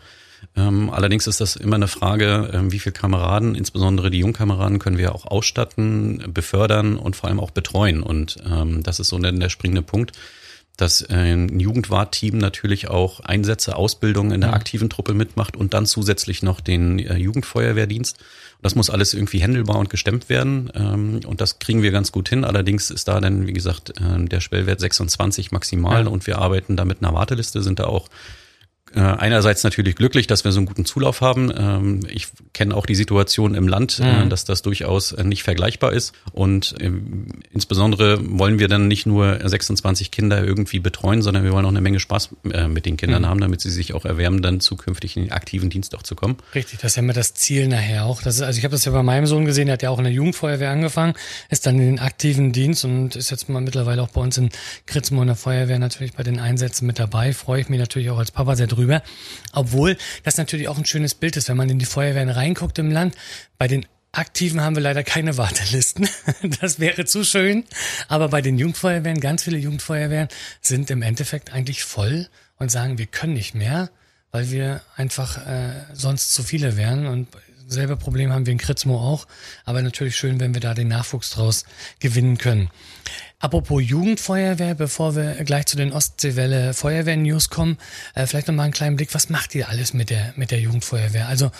Ähm, 0.54 0.90
allerdings 0.90 1.26
ist 1.26 1.40
das 1.40 1.56
immer 1.56 1.76
eine 1.76 1.88
Frage, 1.88 2.50
ähm, 2.52 2.72
wie 2.72 2.78
viele 2.78 2.92
Kameraden, 2.92 3.54
insbesondere 3.54 4.10
die 4.10 4.18
Jungkameraden, 4.18 4.80
können 4.80 4.98
wir 4.98 5.14
auch 5.14 5.24
ausstatten, 5.24 6.34
befördern 6.34 6.98
und 6.98 7.16
vor 7.16 7.30
allem 7.30 7.40
auch 7.40 7.52
betreuen. 7.52 8.02
Und 8.02 8.36
das 8.82 9.00
ist 9.00 9.08
so 9.08 9.18
der 9.18 9.48
springende 9.48 9.80
Punkt 9.80 10.12
dass 10.78 11.04
ein 11.04 11.58
Jugendwart-Team 11.58 12.38
natürlich 12.38 12.88
auch 12.88 13.20
Einsätze, 13.20 13.76
Ausbildung 13.76 14.30
in 14.30 14.40
der 14.40 14.50
mhm. 14.50 14.54
aktiven 14.54 14.88
Truppe 14.88 15.12
mitmacht 15.12 15.56
und 15.56 15.74
dann 15.74 15.86
zusätzlich 15.86 16.42
noch 16.42 16.60
den 16.60 17.00
äh, 17.00 17.16
Jugendfeuerwehrdienst. 17.16 18.16
Das 18.62 18.74
muss 18.74 18.88
alles 18.88 19.12
irgendwie 19.12 19.40
händelbar 19.40 19.76
und 19.76 19.90
gestemmt 19.90 20.28
werden 20.28 20.70
ähm, 20.74 21.20
und 21.26 21.40
das 21.40 21.58
kriegen 21.58 21.82
wir 21.82 21.90
ganz 21.90 22.12
gut 22.12 22.28
hin. 22.28 22.44
Allerdings 22.44 22.90
ist 22.90 23.08
da 23.08 23.20
dann, 23.20 23.46
wie 23.48 23.52
gesagt, 23.52 23.90
äh, 24.00 24.24
der 24.24 24.40
Schwellwert 24.40 24.78
26 24.80 25.50
maximal 25.50 26.04
ja. 26.04 26.10
und 26.10 26.26
wir 26.28 26.38
arbeiten 26.38 26.76
da 26.76 26.84
mit 26.84 27.02
einer 27.02 27.12
Warteliste, 27.12 27.60
sind 27.60 27.80
da 27.80 27.84
auch 27.84 28.08
äh, 28.94 29.00
einerseits 29.00 29.64
natürlich 29.64 29.96
glücklich, 29.96 30.26
dass 30.26 30.44
wir 30.44 30.52
so 30.52 30.58
einen 30.58 30.66
guten 30.66 30.84
Zulauf 30.84 31.20
haben. 31.20 31.52
Ähm, 31.56 32.00
ich 32.10 32.28
kenne 32.52 32.74
auch 32.74 32.86
die 32.86 32.94
Situation 32.94 33.54
im 33.54 33.68
Land, 33.68 34.00
äh, 34.02 34.24
mhm. 34.24 34.30
dass 34.30 34.44
das 34.44 34.62
durchaus 34.62 35.12
äh, 35.12 35.24
nicht 35.24 35.42
vergleichbar 35.42 35.92
ist. 35.92 36.14
Und 36.32 36.74
ähm, 36.80 37.26
insbesondere 37.52 38.18
wollen 38.22 38.58
wir 38.58 38.68
dann 38.68 38.88
nicht 38.88 39.06
nur 39.06 39.38
26 39.46 40.10
Kinder 40.10 40.42
irgendwie 40.42 40.80
betreuen, 40.80 41.22
sondern 41.22 41.44
wir 41.44 41.52
wollen 41.52 41.64
auch 41.64 41.70
eine 41.70 41.80
Menge 41.80 42.00
Spaß 42.00 42.30
mit 42.68 42.86
den 42.86 42.96
Kindern 42.96 43.22
mhm. 43.22 43.26
haben, 43.26 43.40
damit 43.40 43.60
sie 43.60 43.70
sich 43.70 43.94
auch 43.94 44.04
erwärmen, 44.04 44.42
dann 44.42 44.60
zukünftig 44.60 45.16
in 45.16 45.24
den 45.24 45.32
aktiven 45.32 45.70
Dienst 45.70 45.94
auch 45.94 46.02
zu 46.02 46.14
kommen. 46.14 46.36
Richtig, 46.54 46.80
das 46.80 46.92
ist 46.92 46.96
ja 46.96 47.02
immer 47.02 47.12
das 47.12 47.34
Ziel 47.34 47.68
nachher 47.68 48.04
auch. 48.04 48.22
Das 48.22 48.36
ist, 48.36 48.42
also 48.42 48.58
ich 48.58 48.64
habe 48.64 48.72
das 48.72 48.84
ja 48.84 48.92
bei 48.92 49.02
meinem 49.02 49.26
Sohn 49.26 49.44
gesehen, 49.44 49.66
der 49.66 49.74
hat 49.74 49.82
ja 49.82 49.90
auch 49.90 49.98
in 49.98 50.04
der 50.04 50.12
Jugendfeuerwehr 50.12 50.70
angefangen, 50.70 51.14
ist 51.50 51.66
dann 51.66 51.76
in 51.76 51.86
den 51.86 51.98
aktiven 51.98 52.52
Dienst 52.52 52.84
und 52.84 53.16
ist 53.16 53.30
jetzt 53.30 53.48
mal 53.48 53.60
mittlerweile 53.60 54.02
auch 54.02 54.08
bei 54.08 54.20
uns 54.20 54.38
in 54.38 54.50
Kritzmo 54.86 55.20
in 55.20 55.28
der 55.28 55.36
Feuerwehr 55.36 55.78
natürlich 55.78 56.14
bei 56.14 56.22
den 56.22 56.40
Einsätzen 56.40 56.86
mit 56.86 56.98
dabei. 56.98 57.32
Freue 57.32 57.60
ich 57.60 57.68
mich 57.68 57.78
natürlich 57.78 58.10
auch 58.10 58.18
als 58.18 58.30
Papa 58.30 58.56
sehr 58.56 58.66
drüber 58.66 58.77
drüber. 58.78 59.02
Obwohl 59.52 59.96
das 60.22 60.36
natürlich 60.36 60.68
auch 60.68 60.78
ein 60.78 60.86
schönes 60.86 61.14
Bild 61.14 61.36
ist, 61.36 61.48
wenn 61.48 61.56
man 61.56 61.68
in 61.68 61.78
die 61.78 61.84
Feuerwehren 61.84 62.30
reinguckt 62.30 62.78
im 62.78 62.90
Land. 62.90 63.14
Bei 63.58 63.68
den 63.68 63.86
Aktiven 64.12 64.60
haben 64.62 64.74
wir 64.74 64.82
leider 64.82 65.04
keine 65.04 65.36
Wartelisten. 65.36 66.08
Das 66.60 66.80
wäre 66.80 67.04
zu 67.04 67.24
schön. 67.24 67.64
Aber 68.08 68.28
bei 68.28 68.40
den 68.40 68.58
Jugendfeuerwehren, 68.58 69.20
ganz 69.20 69.44
viele 69.44 69.58
Jugendfeuerwehren 69.58 70.28
sind 70.60 70.90
im 70.90 71.02
Endeffekt 71.02 71.52
eigentlich 71.52 71.84
voll 71.84 72.28
und 72.56 72.70
sagen, 72.70 72.98
wir 72.98 73.06
können 73.06 73.34
nicht 73.34 73.54
mehr, 73.54 73.90
weil 74.30 74.50
wir 74.50 74.82
einfach 74.96 75.46
äh, 75.46 75.84
sonst 75.92 76.32
zu 76.32 76.42
viele 76.42 76.76
wären. 76.76 77.06
Und 77.06 77.28
selbe 77.66 77.96
Problem 77.96 78.32
haben 78.32 78.46
wir 78.46 78.52
in 78.52 78.58
Kritzmo 78.58 78.98
auch. 78.98 79.26
Aber 79.64 79.82
natürlich 79.82 80.16
schön, 80.16 80.40
wenn 80.40 80.54
wir 80.54 80.60
da 80.60 80.74
den 80.74 80.88
Nachwuchs 80.88 81.30
draus 81.30 81.64
gewinnen 82.00 82.38
können. 82.38 82.70
Apropos 83.40 83.80
Jugendfeuerwehr, 83.80 84.74
bevor 84.74 85.14
wir 85.14 85.34
gleich 85.44 85.66
zu 85.66 85.76
den 85.76 85.92
Ostseewelle 85.92 86.74
Feuerwehr-News 86.74 87.50
kommen, 87.50 87.78
äh, 88.16 88.26
vielleicht 88.26 88.48
nochmal 88.48 88.64
einen 88.64 88.72
kleinen 88.72 88.96
Blick, 88.96 89.14
was 89.14 89.28
macht 89.28 89.54
ihr 89.54 89.68
alles 89.68 89.94
mit 89.94 90.10
der, 90.10 90.32
mit 90.34 90.50
der 90.50 90.58
Jugendfeuerwehr? 90.58 91.28
Also 91.28 91.52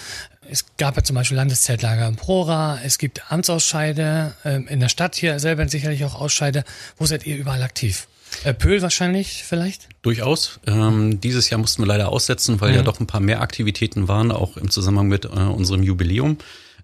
es 0.50 0.64
gab 0.76 0.96
ja 0.96 1.04
zum 1.04 1.14
Beispiel 1.14 1.36
Landeszeltlager 1.36 2.08
im 2.08 2.16
Prora, 2.16 2.80
es 2.84 2.98
gibt 2.98 3.30
Amtsausscheide, 3.30 4.34
äh, 4.44 4.60
in 4.64 4.80
der 4.80 4.88
Stadt 4.88 5.14
hier 5.14 5.38
selber 5.38 5.68
sicherlich 5.68 6.04
auch 6.04 6.16
Ausscheide. 6.20 6.64
Wo 6.96 7.06
seid 7.06 7.26
ihr 7.26 7.36
überall 7.36 7.62
aktiv? 7.62 8.08
Äh, 8.42 8.54
Pöhl 8.54 8.82
wahrscheinlich 8.82 9.44
vielleicht? 9.44 9.88
Durchaus. 10.02 10.58
Ähm, 10.66 11.20
dieses 11.20 11.48
Jahr 11.48 11.60
mussten 11.60 11.82
wir 11.82 11.86
leider 11.86 12.08
aussetzen, 12.08 12.60
weil 12.60 12.70
mhm. 12.70 12.76
ja 12.76 12.82
doch 12.82 12.98
ein 12.98 13.06
paar 13.06 13.20
mehr 13.20 13.40
Aktivitäten 13.40 14.08
waren, 14.08 14.32
auch 14.32 14.56
im 14.56 14.68
Zusammenhang 14.68 15.06
mit 15.06 15.26
äh, 15.26 15.28
unserem 15.28 15.84
Jubiläum. 15.84 16.38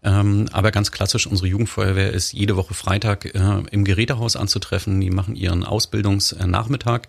Ähm, 0.04 0.46
aber 0.52 0.70
ganz 0.70 0.90
klassisch, 0.90 1.26
unsere 1.26 1.49
Jugendfeuerwehr 1.49 2.12
ist 2.12 2.32
jede 2.32 2.56
Woche 2.56 2.75
Freitag 2.75 3.25
äh, 3.34 3.62
im 3.70 3.84
Gerätehaus 3.84 4.37
anzutreffen. 4.37 5.00
Die 5.00 5.11
machen 5.11 5.34
ihren 5.34 5.64
Ausbildungsnachmittag. 5.64 7.02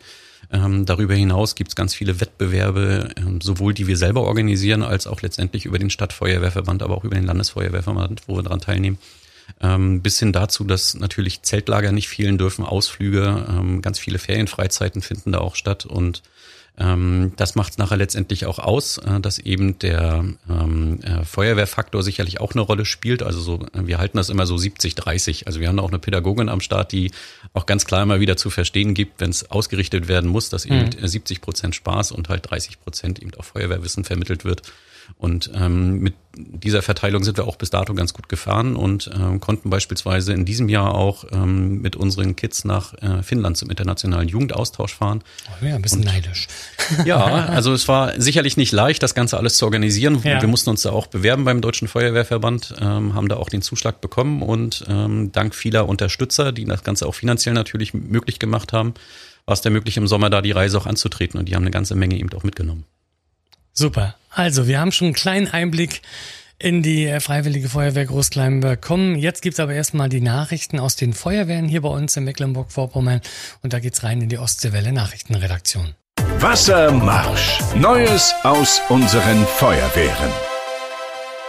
Ähm, 0.51 0.85
darüber 0.85 1.15
hinaus 1.15 1.55
gibt 1.55 1.71
es 1.71 1.75
ganz 1.75 1.93
viele 1.93 2.21
Wettbewerbe, 2.21 3.09
ähm, 3.17 3.41
sowohl 3.41 3.73
die 3.73 3.87
wir 3.87 3.97
selber 3.97 4.21
organisieren, 4.21 4.83
als 4.83 5.07
auch 5.07 5.21
letztendlich 5.21 5.65
über 5.65 5.79
den 5.79 5.89
Stadtfeuerwehrverband, 5.89 6.83
aber 6.83 6.95
auch 6.95 7.03
über 7.03 7.15
den 7.15 7.25
Landesfeuerwehrverband, 7.25 8.23
wo 8.27 8.37
wir 8.37 8.43
daran 8.43 8.61
teilnehmen. 8.61 8.97
Ähm, 9.61 10.01
bis 10.01 10.19
hin 10.19 10.33
dazu, 10.33 10.63
dass 10.63 10.95
natürlich 10.95 11.41
Zeltlager 11.41 11.91
nicht 11.91 12.07
fehlen 12.07 12.37
dürfen, 12.37 12.65
Ausflüge, 12.65 13.45
ähm, 13.49 13.81
ganz 13.81 13.99
viele 13.99 14.19
Ferienfreizeiten 14.19 15.01
finden 15.01 15.31
da 15.31 15.39
auch 15.39 15.55
statt 15.55 15.85
und 15.85 16.23
ähm, 16.77 17.31
das 17.37 17.55
macht 17.55 17.71
es 17.71 17.77
nachher 17.77 17.97
letztendlich 17.97 18.45
auch 18.45 18.59
aus, 18.59 18.97
äh, 18.97 19.19
dass 19.21 19.39
eben 19.39 19.79
der 19.79 20.25
ähm, 20.49 20.99
äh, 21.01 21.23
Feuerwehrfaktor 21.23 22.03
sicherlich 22.03 22.41
auch 22.41 22.53
eine 22.53 22.61
Rolle 22.61 22.85
spielt. 22.85 23.23
Also 23.23 23.39
so, 23.39 23.61
äh, 23.73 23.87
wir 23.87 23.97
halten 23.97 24.17
das 24.17 24.29
immer 24.29 24.45
so 24.45 24.55
70-30. 24.55 25.45
Also 25.45 25.61
wir 25.61 25.69
haben 25.69 25.79
auch 25.79 25.89
eine 25.89 25.99
Pädagogin 25.99 26.49
am 26.49 26.59
Start, 26.59 26.91
die 26.91 27.11
auch 27.53 27.65
ganz 27.65 27.85
klar 27.85 28.03
immer 28.03 28.19
wieder 28.19 28.35
zu 28.35 28.49
verstehen 28.49 28.93
gibt, 28.93 29.21
wenn 29.21 29.29
es 29.29 29.49
ausgerichtet 29.49 30.09
werden 30.09 30.29
muss, 30.29 30.49
dass 30.49 30.65
eben 30.65 30.89
mhm. 30.99 31.07
70 31.07 31.39
Prozent 31.39 31.75
Spaß 31.75 32.11
und 32.11 32.27
halt 32.27 32.49
30 32.49 32.81
Prozent 32.81 33.19
eben 33.19 33.33
auch 33.35 33.45
Feuerwehrwissen 33.45 34.03
vermittelt 34.03 34.43
wird. 34.43 34.61
Und 35.17 35.51
ähm, 35.55 35.99
mit 35.99 36.13
dieser 36.37 36.81
Verteilung 36.81 37.23
sind 37.23 37.37
wir 37.37 37.47
auch 37.47 37.55
bis 37.55 37.69
dato 37.69 37.93
ganz 37.93 38.13
gut 38.13 38.29
gefahren 38.29 38.75
und 38.75 39.09
ähm, 39.13 39.39
konnten 39.39 39.69
beispielsweise 39.69 40.33
in 40.33 40.45
diesem 40.45 40.69
Jahr 40.69 40.93
auch 40.93 41.25
ähm, 41.31 41.81
mit 41.81 41.95
unseren 41.95 42.35
Kids 42.35 42.65
nach 42.65 42.93
äh, 43.01 43.23
Finnland 43.23 43.57
zum 43.57 43.69
internationalen 43.69 44.27
Jugendaustausch 44.27 44.93
fahren. 44.93 45.23
Oh, 45.49 45.65
ja, 45.65 45.75
ein 45.75 45.81
bisschen 45.81 45.99
und, 45.99 46.05
neidisch. 46.05 46.47
Ja, 47.05 47.25
also 47.25 47.73
es 47.73 47.87
war 47.87 48.19
sicherlich 48.19 48.57
nicht 48.57 48.71
leicht, 48.71 49.01
das 49.01 49.15
Ganze 49.15 49.37
alles 49.37 49.57
zu 49.57 49.65
organisieren. 49.65 50.19
Ja. 50.23 50.41
Wir 50.41 50.47
mussten 50.47 50.69
uns 50.69 50.83
da 50.83 50.91
auch 50.91 51.07
bewerben 51.07 51.45
beim 51.45 51.61
Deutschen 51.61 51.87
Feuerwehrverband, 51.87 52.75
ähm, 52.79 53.13
haben 53.13 53.27
da 53.27 53.37
auch 53.37 53.49
den 53.49 53.61
Zuschlag 53.61 54.01
bekommen 54.01 54.41
und 54.41 54.85
ähm, 54.87 55.31
dank 55.31 55.55
vieler 55.55 55.87
Unterstützer, 55.87 56.51
die 56.51 56.65
das 56.65 56.83
Ganze 56.83 57.07
auch 57.07 57.15
finanziell 57.15 57.55
natürlich 57.55 57.93
möglich 57.93 58.39
gemacht 58.39 58.73
haben, 58.73 58.93
war 59.45 59.53
es 59.53 59.61
dann 59.61 59.73
möglich, 59.73 59.97
im 59.97 60.07
Sommer 60.07 60.29
da 60.29 60.41
die 60.41 60.51
Reise 60.51 60.77
auch 60.77 60.85
anzutreten 60.85 61.39
und 61.39 61.49
die 61.49 61.55
haben 61.55 61.63
eine 61.63 61.71
ganze 61.71 61.95
Menge 61.95 62.17
eben 62.17 62.31
auch 62.33 62.43
mitgenommen. 62.43 62.85
Super. 63.77 64.15
Also, 64.29 64.67
wir 64.67 64.79
haben 64.79 64.91
schon 64.91 65.07
einen 65.07 65.15
kleinen 65.15 65.47
Einblick 65.47 66.01
in 66.57 66.81
die 66.81 67.05
äh, 67.05 67.19
Freiwillige 67.19 67.69
Feuerwehr 67.69 68.05
Großklein 68.05 68.61
bekommen. 68.61 69.17
Jetzt 69.17 69.41
gibt's 69.41 69.59
aber 69.59 69.73
erstmal 69.73 70.09
die 70.09 70.21
Nachrichten 70.21 70.79
aus 70.79 70.95
den 70.95 71.13
Feuerwehren 71.13 71.67
hier 71.67 71.81
bei 71.81 71.89
uns 71.89 72.15
in 72.15 72.23
Mecklenburg-Vorpommern 72.23 73.21
und 73.61 73.73
da 73.73 73.79
geht's 73.79 74.03
rein 74.03 74.21
in 74.21 74.29
die 74.29 74.37
Ostseewelle 74.37 74.93
Nachrichtenredaktion. 74.93 75.95
Wassermarsch. 76.39 77.59
Neues 77.75 78.33
aus 78.43 78.81
unseren 78.89 79.45
Feuerwehren. 79.45 80.31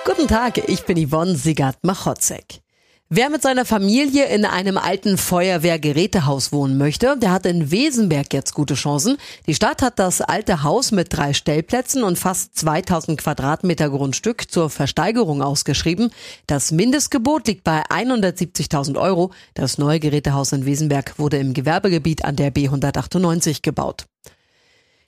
Guten 0.04 0.28
Tag, 0.28 0.59
ich 0.68 0.85
bin 0.85 1.09
Yvonne 1.09 1.35
Sigard-Machotzek. 1.37 2.61
Wer 3.09 3.31
mit 3.31 3.41
seiner 3.41 3.65
Familie 3.65 4.25
in 4.25 4.45
einem 4.45 4.77
alten 4.77 5.17
Feuerwehrgerätehaus 5.17 6.51
wohnen 6.51 6.77
möchte, 6.77 7.17
der 7.17 7.31
hat 7.31 7.47
in 7.47 7.71
Wesenberg 7.71 8.35
jetzt 8.35 8.53
gute 8.53 8.75
Chancen. 8.75 9.17
Die 9.47 9.55
Stadt 9.55 9.81
hat 9.81 10.01
das 10.01 10.21
alte 10.21 10.65
Haus 10.65 10.91
mit 10.91 11.17
drei 11.17 11.33
Stellplätzen 11.33 12.03
und 12.03 12.19
fast 12.19 12.59
2000 12.59 13.21
Quadratmeter 13.21 13.91
Grundstück 13.91 14.51
zur 14.51 14.71
Versteigerung 14.71 15.41
ausgeschrieben. 15.41 16.11
Das 16.49 16.73
Mindestgebot 16.73 17.47
liegt 17.47 17.63
bei 17.63 17.85
170.000 17.85 19.01
Euro. 19.01 19.31
Das 19.55 19.79
neue 19.79 20.01
Gerätehaus 20.01 20.51
in 20.51 20.67
Wesenberg 20.67 21.17
wurde 21.17 21.37
im 21.37 21.55
Gewerbegebiet 21.55 22.25
an 22.25 22.35
der 22.35 22.53
B198 22.53 23.63
gebaut. 23.63 24.07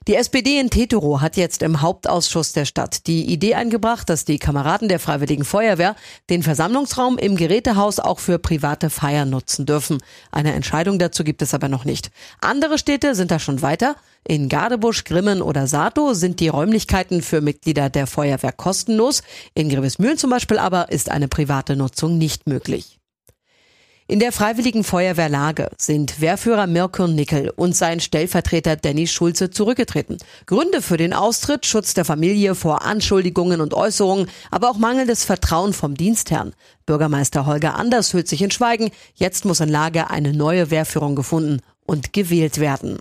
Die 0.09 0.15
SPD 0.15 0.59
in 0.59 0.71
Tetero 0.71 1.21
hat 1.21 1.37
jetzt 1.37 1.61
im 1.61 1.81
Hauptausschuss 1.81 2.51
der 2.53 2.65
Stadt 2.65 3.05
die 3.05 3.31
Idee 3.31 3.53
eingebracht, 3.53 4.09
dass 4.09 4.25
die 4.25 4.39
Kameraden 4.39 4.89
der 4.89 4.99
Freiwilligen 4.99 5.45
Feuerwehr 5.45 5.95
den 6.31 6.41
Versammlungsraum 6.41 7.19
im 7.19 7.35
Gerätehaus 7.35 7.99
auch 7.99 8.17
für 8.17 8.39
private 8.39 8.89
Feiern 8.89 9.29
nutzen 9.29 9.67
dürfen. 9.67 9.99
Eine 10.31 10.53
Entscheidung 10.53 10.97
dazu 10.97 11.23
gibt 11.23 11.43
es 11.43 11.53
aber 11.53 11.67
noch 11.67 11.85
nicht. 11.85 12.09
Andere 12.41 12.79
Städte 12.79 13.13
sind 13.13 13.29
da 13.29 13.37
schon 13.37 13.61
weiter. 13.61 13.97
In 14.27 14.49
Gardebusch, 14.49 15.03
Grimmen 15.03 15.43
oder 15.43 15.67
Sato 15.67 16.15
sind 16.15 16.39
die 16.39 16.47
Räumlichkeiten 16.47 17.21
für 17.21 17.41
Mitglieder 17.41 17.91
der 17.91 18.07
Feuerwehr 18.07 18.51
kostenlos. 18.51 19.21
In 19.53 19.69
Grevesmühlen 19.69 20.17
zum 20.17 20.31
Beispiel 20.31 20.57
aber 20.57 20.91
ist 20.91 21.11
eine 21.11 21.27
private 21.27 21.75
Nutzung 21.75 22.17
nicht 22.17 22.47
möglich. 22.47 22.98
In 24.09 24.19
der 24.19 24.31
Freiwilligen 24.31 24.83
Feuerwehr 24.83 25.29
Lage 25.29 25.69
sind 25.77 26.19
Wehrführer 26.19 26.65
Mirko 26.65 27.05
Nickel 27.05 27.51
und 27.55 27.75
sein 27.75 27.99
Stellvertreter 27.99 28.75
Danny 28.75 29.05
Schulze 29.05 29.51
zurückgetreten. 29.51 30.17
Gründe 30.47 30.81
für 30.81 30.97
den 30.97 31.13
Austritt 31.13 31.67
Schutz 31.67 31.93
der 31.93 32.05
Familie 32.05 32.55
vor 32.55 32.83
Anschuldigungen 32.83 33.61
und 33.61 33.75
Äußerungen, 33.75 34.27
aber 34.49 34.71
auch 34.71 34.77
mangelndes 34.77 35.25
Vertrauen 35.25 35.73
vom 35.73 35.93
Dienstherrn. 35.93 36.55
Bürgermeister 36.87 37.45
Holger 37.45 37.75
Anders 37.75 38.11
hüllt 38.15 38.27
sich 38.27 38.41
in 38.41 38.49
Schweigen. 38.49 38.89
Jetzt 39.13 39.45
muss 39.45 39.59
in 39.59 39.69
Lage 39.69 40.09
eine 40.09 40.33
neue 40.33 40.71
Wehrführung 40.71 41.15
gefunden 41.15 41.61
und 41.85 42.11
gewählt 42.11 42.59
werden. 42.59 42.97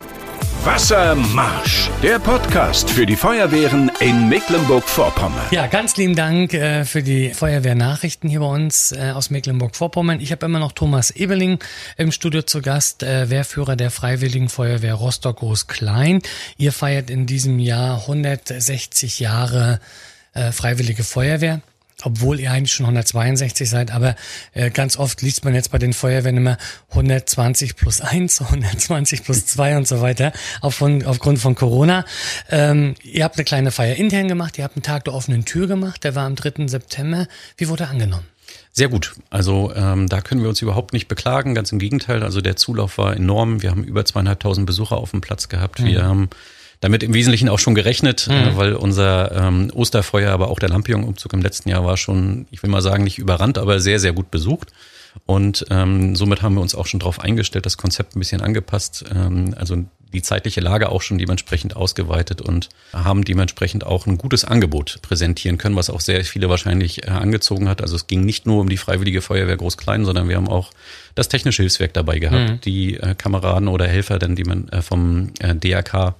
Wassermarsch, 0.64 1.88
der 2.02 2.18
Podcast 2.18 2.90
für 2.90 3.06
die 3.06 3.16
Feuerwehren 3.16 3.90
in 4.00 4.28
Mecklenburg-Vorpommern. 4.28 5.46
Ja, 5.50 5.66
ganz 5.66 5.96
lieben 5.96 6.14
Dank 6.16 6.52
äh, 6.52 6.84
für 6.84 7.02
die 7.02 7.32
Feuerwehrnachrichten 7.32 8.28
hier 8.28 8.40
bei 8.40 8.46
uns 8.46 8.92
äh, 8.92 9.12
aus 9.14 9.30
Mecklenburg-Vorpommern. 9.30 10.20
Ich 10.20 10.32
habe 10.32 10.46
immer 10.46 10.58
noch 10.58 10.72
Thomas 10.72 11.10
Ebeling 11.10 11.58
im 11.96 12.12
Studio 12.12 12.42
zu 12.42 12.60
Gast, 12.60 13.02
äh, 13.02 13.30
Wehrführer 13.30 13.76
der 13.76 13.90
Freiwilligen 13.90 14.48
Feuerwehr 14.48 14.94
Rostock 14.94 15.38
Groß 15.38 15.68
Klein. 15.68 16.20
Ihr 16.56 16.72
feiert 16.72 17.08
in 17.08 17.26
diesem 17.26 17.58
Jahr 17.58 18.00
160 18.00 19.20
Jahre 19.20 19.80
äh, 20.34 20.52
Freiwillige 20.52 21.04
Feuerwehr 21.04 21.60
obwohl 22.02 22.40
ihr 22.40 22.52
eigentlich 22.52 22.72
schon 22.72 22.86
162 22.86 23.68
seid, 23.68 23.92
aber 23.92 24.16
äh, 24.52 24.70
ganz 24.70 24.96
oft 24.96 25.22
liest 25.22 25.44
man 25.44 25.54
jetzt 25.54 25.70
bei 25.70 25.78
den 25.78 25.92
Feuerwehren 25.92 26.36
immer 26.36 26.56
120 26.90 27.76
plus 27.76 28.00
1, 28.00 28.40
120 28.40 29.22
plus 29.24 29.46
2 29.46 29.76
und 29.76 29.88
so 29.88 30.00
weiter, 30.00 30.32
auf 30.60 30.76
von, 30.76 31.04
aufgrund 31.04 31.38
von 31.38 31.54
Corona. 31.54 32.04
Ähm, 32.50 32.94
ihr 33.02 33.24
habt 33.24 33.36
eine 33.36 33.44
kleine 33.44 33.70
Feier 33.70 33.96
intern 33.96 34.28
gemacht, 34.28 34.58
ihr 34.58 34.64
habt 34.64 34.76
einen 34.76 34.82
Tag 34.82 35.04
der 35.04 35.14
offenen 35.14 35.44
Tür 35.44 35.66
gemacht, 35.66 36.04
der 36.04 36.14
war 36.14 36.24
am 36.24 36.36
3. 36.36 36.68
September. 36.68 37.26
Wie 37.56 37.68
wurde 37.68 37.84
er 37.84 37.90
angenommen? 37.90 38.26
Sehr 38.72 38.88
gut. 38.88 39.14
Also 39.28 39.72
ähm, 39.74 40.08
da 40.08 40.20
können 40.20 40.40
wir 40.40 40.48
uns 40.48 40.62
überhaupt 40.62 40.92
nicht 40.92 41.08
beklagen. 41.08 41.54
Ganz 41.54 41.72
im 41.72 41.78
Gegenteil. 41.78 42.22
Also 42.22 42.40
der 42.40 42.56
Zulauf 42.56 42.96
war 42.96 43.16
enorm. 43.16 43.60
Wir 43.60 43.70
haben 43.70 43.82
über 43.82 44.04
zweieinhalbtausend 44.04 44.66
Besucher 44.66 44.96
auf 44.96 45.10
dem 45.10 45.20
Platz 45.20 45.48
gehabt. 45.48 45.80
Mhm. 45.80 45.86
Wir 45.86 46.04
haben 46.04 46.30
damit 46.80 47.02
im 47.02 47.14
Wesentlichen 47.14 47.48
auch 47.48 47.58
schon 47.58 47.74
gerechnet, 47.74 48.28
äh, 48.30 48.50
mhm. 48.50 48.56
weil 48.56 48.74
unser 48.74 49.32
ähm, 49.32 49.70
Osterfeuer, 49.74 50.32
aber 50.32 50.48
auch 50.48 50.58
der 50.58 50.68
Lampion-Umzug 50.68 51.32
im 51.32 51.42
letzten 51.42 51.68
Jahr 51.68 51.84
war 51.84 51.96
schon, 51.96 52.46
ich 52.50 52.62
will 52.62 52.70
mal 52.70 52.82
sagen, 52.82 53.04
nicht 53.04 53.18
überrannt, 53.18 53.58
aber 53.58 53.80
sehr, 53.80 53.98
sehr 53.98 54.12
gut 54.12 54.30
besucht. 54.30 54.72
Und 55.26 55.66
ähm, 55.70 56.14
somit 56.14 56.42
haben 56.42 56.54
wir 56.54 56.60
uns 56.60 56.74
auch 56.74 56.86
schon 56.86 57.00
darauf 57.00 57.20
eingestellt, 57.20 57.66
das 57.66 57.76
Konzept 57.76 58.14
ein 58.14 58.20
bisschen 58.20 58.40
angepasst, 58.40 59.04
ähm, 59.12 59.54
also 59.58 59.84
die 60.12 60.22
zeitliche 60.22 60.60
Lage 60.60 60.90
auch 60.90 61.02
schon 61.02 61.18
dementsprechend 61.18 61.76
ausgeweitet 61.76 62.40
und 62.40 62.68
haben 62.92 63.24
dementsprechend 63.24 63.84
auch 63.84 64.06
ein 64.06 64.16
gutes 64.16 64.44
Angebot 64.44 65.00
präsentieren 65.02 65.58
können, 65.58 65.76
was 65.76 65.90
auch 65.90 66.00
sehr 66.00 66.24
viele 66.24 66.48
wahrscheinlich 66.48 67.06
äh, 67.06 67.10
angezogen 67.10 67.68
hat. 67.68 67.82
Also 67.82 67.96
es 67.96 68.06
ging 68.06 68.24
nicht 68.24 68.46
nur 68.46 68.60
um 68.60 68.68
die 68.68 68.78
Freiwillige 68.78 69.20
Feuerwehr 69.20 69.56
Groß-Klein, 69.56 70.04
sondern 70.04 70.28
wir 70.28 70.36
haben 70.36 70.48
auch 70.48 70.70
das 71.14 71.28
technische 71.28 71.62
Hilfswerk 71.62 71.92
dabei 71.92 72.18
gehabt, 72.20 72.50
mhm. 72.50 72.60
die 72.62 72.94
äh, 72.94 73.14
Kameraden 73.14 73.68
oder 73.68 73.86
Helfer, 73.86 74.18
denn 74.18 74.34
die 74.34 74.44
man 74.44 74.68
äh, 74.68 74.80
vom 74.80 75.32
äh, 75.40 75.54
DRK 75.54 76.14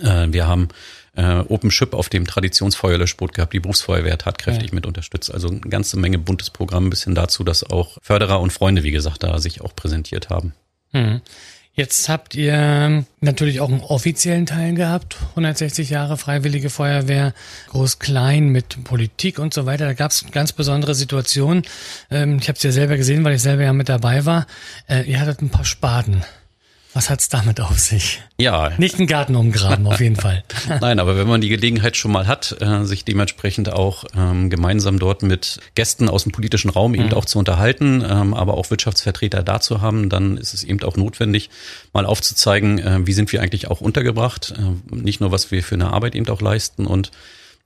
wir 0.00 0.46
haben 0.46 0.68
äh, 1.14 1.40
Open 1.48 1.70
Ship 1.70 1.92
auf 1.94 2.08
dem 2.08 2.26
Traditionsfeuerlöschboot 2.26 3.34
gehabt, 3.34 3.52
die 3.52 3.60
Berufsfeuerwehr 3.60 4.18
tatkräftig 4.18 4.70
ja. 4.70 4.74
mit 4.74 4.86
unterstützt. 4.86 5.32
Also 5.32 5.48
eine 5.48 5.60
ganze 5.60 5.98
Menge 5.98 6.18
buntes 6.18 6.50
Programm 6.50 6.90
bis 6.90 7.04
hin 7.04 7.14
dazu, 7.14 7.44
dass 7.44 7.64
auch 7.64 7.98
Förderer 8.02 8.40
und 8.40 8.52
Freunde, 8.52 8.82
wie 8.82 8.90
gesagt, 8.90 9.22
da 9.22 9.38
sich 9.38 9.60
auch 9.60 9.76
präsentiert 9.76 10.30
haben. 10.30 10.54
Mhm. 10.92 11.20
Jetzt 11.74 12.10
habt 12.10 12.34
ihr 12.34 13.06
natürlich 13.22 13.60
auch 13.60 13.70
einen 13.70 13.80
offiziellen 13.80 14.44
Teil 14.44 14.74
gehabt, 14.74 15.16
160 15.30 15.88
Jahre 15.88 16.18
Freiwillige 16.18 16.68
Feuerwehr, 16.68 17.32
groß-klein 17.70 18.48
mit 18.48 18.84
Politik 18.84 19.38
und 19.38 19.54
so 19.54 19.64
weiter. 19.64 19.86
Da 19.86 19.94
gab 19.94 20.10
es 20.10 20.26
ganz 20.32 20.52
besondere 20.52 20.94
Situationen. 20.94 21.62
Ähm, 22.10 22.36
ich 22.42 22.48
habe 22.48 22.58
es 22.58 22.62
ja 22.62 22.72
selber 22.72 22.98
gesehen, 22.98 23.24
weil 23.24 23.36
ich 23.36 23.42
selber 23.42 23.62
ja 23.62 23.72
mit 23.72 23.88
dabei 23.88 24.26
war. 24.26 24.46
Äh, 24.86 25.10
ihr 25.10 25.18
hattet 25.18 25.40
ein 25.40 25.48
paar 25.48 25.64
Spaden. 25.64 26.22
Was 26.94 27.08
hat's 27.08 27.30
damit 27.30 27.60
auf 27.60 27.78
sich? 27.78 28.20
Ja. 28.38 28.70
Nicht 28.76 28.98
einen 28.98 29.06
Garten 29.06 29.34
umgraben, 29.34 29.86
auf 29.86 30.00
jeden 30.00 30.16
Fall. 30.16 30.44
Nein, 30.80 30.98
aber 31.00 31.16
wenn 31.16 31.26
man 31.26 31.40
die 31.40 31.48
Gelegenheit 31.48 31.96
schon 31.96 32.12
mal 32.12 32.26
hat, 32.26 32.56
äh, 32.60 32.84
sich 32.84 33.04
dementsprechend 33.04 33.72
auch 33.72 34.04
ähm, 34.14 34.50
gemeinsam 34.50 34.98
dort 34.98 35.22
mit 35.22 35.60
Gästen 35.74 36.10
aus 36.10 36.24
dem 36.24 36.32
politischen 36.32 36.68
Raum 36.68 36.94
eben 36.94 37.06
mhm. 37.06 37.14
auch 37.14 37.24
zu 37.24 37.38
unterhalten, 37.38 38.04
ähm, 38.06 38.34
aber 38.34 38.54
auch 38.54 38.70
Wirtschaftsvertreter 38.70 39.42
da 39.42 39.60
zu 39.60 39.80
haben, 39.80 40.10
dann 40.10 40.36
ist 40.36 40.52
es 40.52 40.64
eben 40.64 40.82
auch 40.82 40.96
notwendig, 40.96 41.48
mal 41.94 42.04
aufzuzeigen, 42.04 42.78
äh, 42.78 43.06
wie 43.06 43.14
sind 43.14 43.32
wir 43.32 43.40
eigentlich 43.40 43.68
auch 43.68 43.80
untergebracht. 43.80 44.52
Äh, 44.58 44.94
nicht 44.94 45.20
nur, 45.20 45.32
was 45.32 45.50
wir 45.50 45.62
für 45.62 45.76
eine 45.76 45.92
Arbeit 45.92 46.14
eben 46.14 46.28
auch 46.28 46.42
leisten 46.42 46.86
und 46.86 47.10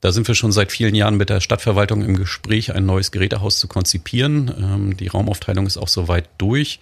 da 0.01 0.13
sind 0.13 0.29
wir 0.29 0.35
schon 0.35 0.53
seit 0.53 0.73
vielen 0.73 0.95
Jahren 0.95 1.17
mit 1.17 1.31
der 1.31 1.41
Stadtverwaltung 1.41 2.05
im 2.05 2.17
Gespräch, 2.17 2.73
ein 2.73 2.87
neues 2.87 3.11
Gerätehaus 3.11 3.59
zu 3.59 3.67
konzipieren. 3.67 4.53
Ähm, 4.57 4.97
die 4.97 5.09
Raumaufteilung 5.09 5.67
ist 5.67 5.79
auch 5.79 5.89
soweit 5.89 6.29
durch. 6.39 6.79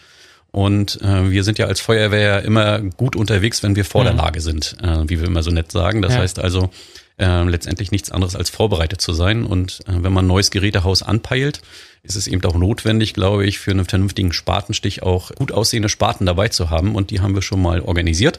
Und 0.54 1.02
äh, 1.02 1.32
wir 1.32 1.42
sind 1.42 1.58
ja 1.58 1.66
als 1.66 1.80
Feuerwehr 1.80 2.42
immer 2.44 2.78
gut 2.78 3.16
unterwegs, 3.16 3.64
wenn 3.64 3.74
wir 3.74 3.84
vor 3.84 4.02
mhm. 4.02 4.06
der 4.06 4.14
Lage 4.14 4.40
sind, 4.40 4.76
äh, 4.80 5.00
wie 5.08 5.18
wir 5.18 5.26
immer 5.26 5.42
so 5.42 5.50
nett 5.50 5.72
sagen. 5.72 6.00
Das 6.00 6.12
ja. 6.12 6.20
heißt 6.20 6.38
also 6.38 6.70
äh, 7.18 7.42
letztendlich 7.42 7.90
nichts 7.90 8.12
anderes 8.12 8.36
als 8.36 8.50
vorbereitet 8.50 9.00
zu 9.00 9.12
sein. 9.14 9.44
Und 9.44 9.80
äh, 9.88 9.94
wenn 9.96 10.12
man 10.12 10.26
ein 10.26 10.28
neues 10.28 10.52
Gerätehaus 10.52 11.02
anpeilt, 11.02 11.60
ist 12.04 12.14
es 12.14 12.28
eben 12.28 12.44
auch 12.44 12.54
notwendig, 12.54 13.14
glaube 13.14 13.44
ich, 13.44 13.58
für 13.58 13.72
einen 13.72 13.84
vernünftigen 13.84 14.32
Spatenstich 14.32 15.02
auch 15.02 15.32
gut 15.32 15.50
aussehende 15.50 15.88
Spaten 15.88 16.24
dabei 16.24 16.46
zu 16.46 16.70
haben. 16.70 16.94
Und 16.94 17.10
die 17.10 17.18
haben 17.18 17.34
wir 17.34 17.42
schon 17.42 17.60
mal 17.60 17.80
organisiert 17.80 18.38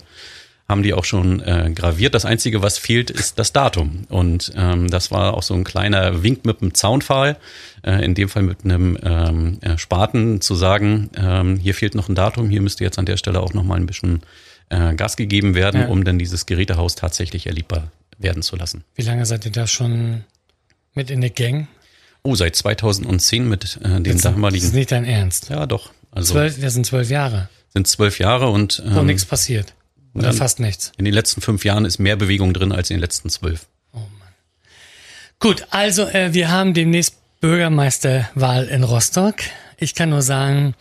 haben 0.67 0.81
die 0.81 0.93
auch 0.93 1.05
schon 1.05 1.41
äh, 1.41 1.71
graviert. 1.73 2.15
Das 2.15 2.25
Einzige, 2.25 2.61
was 2.61 2.77
fehlt, 2.77 3.11
ist 3.11 3.37
das 3.37 3.53
Datum. 3.53 4.05
Und 4.09 4.51
ähm, 4.55 4.89
das 4.89 5.11
war 5.11 5.35
auch 5.35 5.43
so 5.43 5.53
ein 5.53 5.63
kleiner 5.63 6.23
Wink 6.23 6.45
mit 6.45 6.61
einem 6.61 6.73
Zaunpfahl, 6.73 7.37
äh, 7.83 8.03
in 8.03 8.15
dem 8.15 8.29
Fall 8.29 8.43
mit 8.43 8.65
einem 8.65 8.97
ähm, 9.03 9.59
äh, 9.61 9.77
Spaten, 9.77 10.41
zu 10.41 10.55
sagen, 10.55 11.11
ähm, 11.15 11.57
hier 11.57 11.75
fehlt 11.75 11.93
noch 11.93 12.09
ein 12.09 12.15
Datum, 12.15 12.49
hier 12.49 12.61
müsste 12.61 12.83
jetzt 12.83 12.97
an 12.97 13.05
der 13.05 13.17
Stelle 13.17 13.41
auch 13.41 13.53
noch 13.53 13.63
mal 13.63 13.75
ein 13.75 13.85
bisschen 13.85 14.21
äh, 14.69 14.95
Gas 14.95 15.17
gegeben 15.17 15.53
werden, 15.53 15.81
ja. 15.81 15.87
um 15.87 16.03
dann 16.03 16.17
dieses 16.17 16.47
Gerätehaus 16.47 16.95
tatsächlich 16.95 17.45
erlebbar 17.45 17.91
werden 18.17 18.41
zu 18.41 18.55
lassen. 18.55 18.83
Wie 18.95 19.03
lange 19.03 19.25
seid 19.25 19.45
ihr 19.45 19.51
da 19.51 19.67
schon 19.67 20.23
mit 20.95 21.11
in 21.11 21.21
der 21.21 21.29
Gang? 21.29 21.67
Oh, 22.23 22.33
seit 22.33 22.55
2010 22.55 23.47
mit 23.47 23.79
äh, 23.83 24.01
dem 24.01 24.19
damaligen. 24.19 24.61
Das 24.61 24.69
ist 24.69 24.73
nicht 24.73 24.91
dein 24.91 25.05
Ernst? 25.05 25.49
Ja, 25.49 25.67
doch. 25.67 25.91
Also 26.09 26.33
zwölf, 26.33 26.59
das 26.59 26.73
sind 26.73 26.87
zwölf 26.87 27.11
Jahre. 27.11 27.49
Sind 27.69 27.87
zwölf 27.87 28.17
Jahre 28.17 28.49
und 28.49 28.81
ähm, 28.83 28.93
noch 28.93 29.03
nichts 29.03 29.25
passiert. 29.25 29.75
Oder 30.15 30.33
fast 30.33 30.59
nichts. 30.59 30.91
In 30.97 31.05
den 31.05 31.13
letzten 31.13 31.41
fünf 31.41 31.65
Jahren 31.65 31.85
ist 31.85 31.99
mehr 31.99 32.15
Bewegung 32.15 32.53
drin 32.53 32.71
als 32.71 32.89
in 32.89 32.95
den 32.95 33.01
letzten 33.01 33.29
zwölf. 33.29 33.67
Oh 33.91 33.97
Mann. 33.97 34.29
Gut, 35.39 35.67
also 35.71 36.07
äh, 36.07 36.33
wir 36.33 36.49
haben 36.49 36.73
demnächst 36.73 37.15
Bürgermeisterwahl 37.41 38.65
in 38.65 38.83
Rostock. 38.83 39.35
Ich 39.77 39.93
kann 39.93 40.09
nur 40.09 40.21
sagen, 40.21 40.73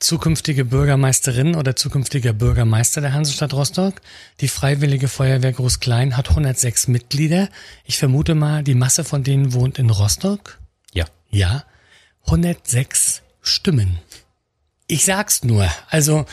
zukünftige 0.00 0.64
Bürgermeisterin 0.64 1.54
oder 1.54 1.76
zukünftiger 1.76 2.32
Bürgermeister 2.32 3.00
der 3.00 3.14
Hansestadt 3.14 3.54
Rostock. 3.54 3.94
Die 4.40 4.48
Freiwillige 4.48 5.08
Feuerwehr 5.08 5.52
Groß-Klein 5.52 6.16
hat 6.16 6.30
106 6.30 6.88
Mitglieder. 6.88 7.48
Ich 7.84 7.98
vermute 7.98 8.34
mal, 8.34 8.62
die 8.62 8.74
Masse 8.74 9.04
von 9.04 9.22
denen 9.22 9.52
wohnt 9.54 9.78
in 9.78 9.88
Rostock. 9.88 10.58
Ja. 10.92 11.06
Ja. 11.30 11.64
106 12.26 13.22
Stimmen. 13.40 13.98
Ich 14.86 15.04
sag's 15.04 15.44
nur. 15.44 15.68
Also 15.88 16.26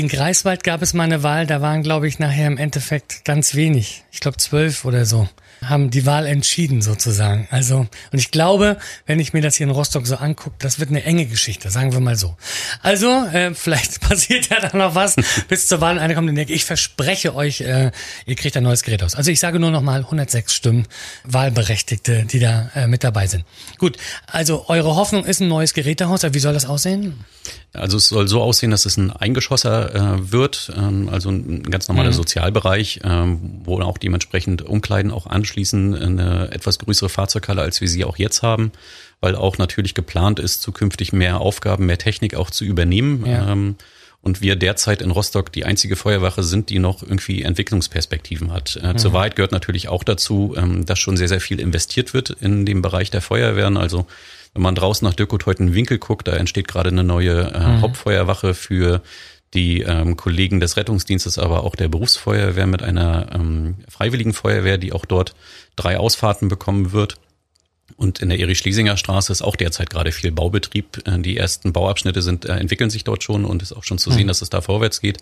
in 0.00 0.08
Greifswald 0.08 0.64
gab 0.64 0.80
es 0.80 0.94
mal 0.94 1.04
eine 1.04 1.22
Wahl, 1.22 1.46
da 1.46 1.60
waren, 1.60 1.82
glaube 1.82 2.08
ich, 2.08 2.18
nachher 2.18 2.46
im 2.46 2.56
Endeffekt 2.56 3.22
ganz 3.26 3.54
wenig. 3.54 4.02
Ich 4.10 4.20
glaube 4.20 4.38
zwölf 4.38 4.86
oder 4.86 5.04
so 5.04 5.28
haben 5.62 5.90
die 5.90 6.06
Wahl 6.06 6.26
entschieden 6.26 6.82
sozusagen. 6.82 7.48
Also, 7.50 7.86
und 8.12 8.18
ich 8.18 8.30
glaube, 8.30 8.78
wenn 9.06 9.20
ich 9.20 9.32
mir 9.32 9.42
das 9.42 9.56
hier 9.56 9.66
in 9.66 9.72
Rostock 9.72 10.06
so 10.06 10.16
angucke, 10.16 10.56
das 10.58 10.78
wird 10.78 10.90
eine 10.90 11.04
enge 11.04 11.26
Geschichte, 11.26 11.70
sagen 11.70 11.92
wir 11.92 12.00
mal 12.00 12.16
so. 12.16 12.36
Also, 12.82 13.08
äh, 13.26 13.54
vielleicht 13.54 14.00
passiert 14.00 14.48
ja 14.48 14.60
da 14.60 14.76
noch 14.76 14.94
was 14.94 15.16
bis 15.48 15.68
zur 15.68 15.80
Wahl. 15.80 15.98
Einer 15.98 16.14
kommt 16.14 16.28
in 16.28 16.34
die 16.34 16.42
Ecke. 16.42 16.52
Ich 16.52 16.64
verspreche 16.64 17.34
euch, 17.34 17.60
äh, 17.60 17.90
ihr 18.26 18.36
kriegt 18.36 18.56
ein 18.56 18.62
neues 18.62 18.82
Gerät 18.82 19.02
aus. 19.02 19.14
Also 19.14 19.30
ich 19.30 19.40
sage 19.40 19.58
nur 19.58 19.70
noch 19.70 19.82
mal 19.82 20.00
106 20.00 20.54
Stimmen 20.54 20.86
Wahlberechtigte, 21.24 22.24
die 22.24 22.38
da 22.38 22.70
äh, 22.74 22.86
mit 22.86 23.04
dabei 23.04 23.26
sind. 23.26 23.44
Gut, 23.78 23.96
also 24.26 24.64
eure 24.68 24.96
Hoffnung 24.96 25.24
ist 25.24 25.40
ein 25.40 25.48
neues 25.48 25.74
Gerätehaus. 25.74 26.22
Wie 26.22 26.38
soll 26.38 26.54
das 26.54 26.66
aussehen? 26.66 27.24
Also 27.72 27.98
es 27.98 28.08
soll 28.08 28.26
so 28.26 28.42
aussehen, 28.42 28.72
dass 28.72 28.84
es 28.84 28.96
ein 28.96 29.12
Eingeschosser 29.12 29.94
äh, 29.94 30.32
wird, 30.32 30.72
ähm, 30.76 31.08
also 31.08 31.30
ein 31.30 31.62
ganz 31.62 31.88
normaler 31.88 32.10
mhm. 32.10 32.14
Sozialbereich, 32.14 33.00
ähm, 33.04 33.60
wo 33.64 33.80
auch 33.80 33.96
dementsprechend 33.96 34.62
Umkleiden 34.62 35.12
auch 35.12 35.26
anschließen, 35.50 35.94
eine 35.94 36.50
etwas 36.52 36.78
größere 36.78 37.08
Fahrzeughalle, 37.08 37.62
als 37.62 37.80
wir 37.80 37.88
sie 37.88 38.04
auch 38.04 38.16
jetzt 38.16 38.42
haben, 38.42 38.72
weil 39.20 39.34
auch 39.34 39.58
natürlich 39.58 39.94
geplant 39.94 40.38
ist, 40.38 40.62
zukünftig 40.62 41.12
mehr 41.12 41.40
Aufgaben, 41.40 41.86
mehr 41.86 41.98
Technik 41.98 42.34
auch 42.34 42.50
zu 42.50 42.64
übernehmen. 42.64 43.26
Ja. 43.26 43.52
Ähm, 43.52 43.76
und 44.22 44.42
wir 44.42 44.54
derzeit 44.54 45.00
in 45.00 45.10
Rostock 45.10 45.50
die 45.50 45.64
einzige 45.64 45.96
Feuerwache 45.96 46.42
sind, 46.42 46.68
die 46.68 46.78
noch 46.78 47.02
irgendwie 47.02 47.42
Entwicklungsperspektiven 47.42 48.52
hat. 48.52 48.78
Äh, 48.82 48.92
mhm. 48.92 48.98
Zur 48.98 49.14
Wahrheit 49.14 49.34
gehört 49.34 49.52
natürlich 49.52 49.88
auch 49.88 50.04
dazu, 50.04 50.54
ähm, 50.58 50.84
dass 50.84 50.98
schon 50.98 51.16
sehr, 51.16 51.28
sehr 51.28 51.40
viel 51.40 51.58
investiert 51.58 52.12
wird 52.12 52.30
in 52.30 52.66
dem 52.66 52.82
Bereich 52.82 53.10
der 53.10 53.22
Feuerwehren. 53.22 53.78
Also 53.78 54.06
wenn 54.52 54.62
man 54.62 54.74
draußen 54.74 55.06
nach 55.06 55.14
Winkel 55.74 55.98
guckt, 55.98 56.28
da 56.28 56.32
entsteht 56.32 56.68
gerade 56.68 56.90
eine 56.90 57.02
neue 57.02 57.50
äh, 57.50 57.58
mhm. 57.58 57.80
Hauptfeuerwache 57.80 58.52
für 58.52 59.00
die 59.54 59.80
ähm, 59.80 60.16
Kollegen 60.16 60.60
des 60.60 60.76
Rettungsdienstes, 60.76 61.38
aber 61.38 61.64
auch 61.64 61.74
der 61.74 61.88
Berufsfeuerwehr 61.88 62.66
mit 62.66 62.82
einer 62.82 63.34
ähm, 63.34 63.76
freiwilligen 63.88 64.32
Feuerwehr, 64.32 64.78
die 64.78 64.92
auch 64.92 65.04
dort 65.04 65.34
drei 65.76 65.98
Ausfahrten 65.98 66.48
bekommen 66.48 66.92
wird. 66.92 67.16
Und 67.96 68.20
in 68.20 68.28
der 68.28 68.38
Erich-Schlesinger 68.38 68.96
Straße 68.96 69.32
ist 69.32 69.42
auch 69.42 69.56
derzeit 69.56 69.90
gerade 69.90 70.12
viel 70.12 70.30
Baubetrieb. 70.30 71.02
Äh, 71.06 71.18
die 71.18 71.36
ersten 71.36 71.72
Bauabschnitte 71.72 72.22
sind, 72.22 72.44
äh, 72.44 72.54
entwickeln 72.54 72.90
sich 72.90 73.04
dort 73.04 73.24
schon 73.24 73.44
und 73.44 73.62
ist 73.62 73.72
auch 73.72 73.84
schon 73.84 73.98
zu 73.98 74.10
sehen, 74.10 74.24
mhm. 74.24 74.28
dass 74.28 74.42
es 74.42 74.50
da 74.50 74.60
vorwärts 74.60 75.00
geht. 75.00 75.18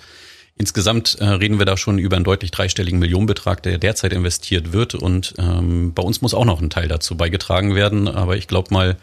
Insgesamt 0.61 1.17
äh, 1.21 1.25
reden 1.25 1.59
wir 1.61 1.67
da 1.67 1.77
schon 1.77 1.99
über 1.99 2.17
einen 2.17 2.25
deutlich 2.25 2.51
dreistelligen 2.51 2.99
Millionenbetrag, 2.99 3.63
der 3.63 3.79
derzeit 3.79 4.13
investiert 4.13 4.73
wird. 4.73 4.95
Und 4.95 5.35
ähm, 5.39 5.95
bei 5.95 6.03
uns 6.03 6.21
muss 6.21 6.35
auch 6.35 6.45
noch 6.45 6.61
ein 6.61 6.69
Teil 6.69 6.89
dazu 6.89 7.17
beigetragen 7.17 7.77
werden. 7.77 8.09
Aber 8.09 8.37
ich 8.37 8.49
glaube 8.49 8.75
mal, 8.75 8.97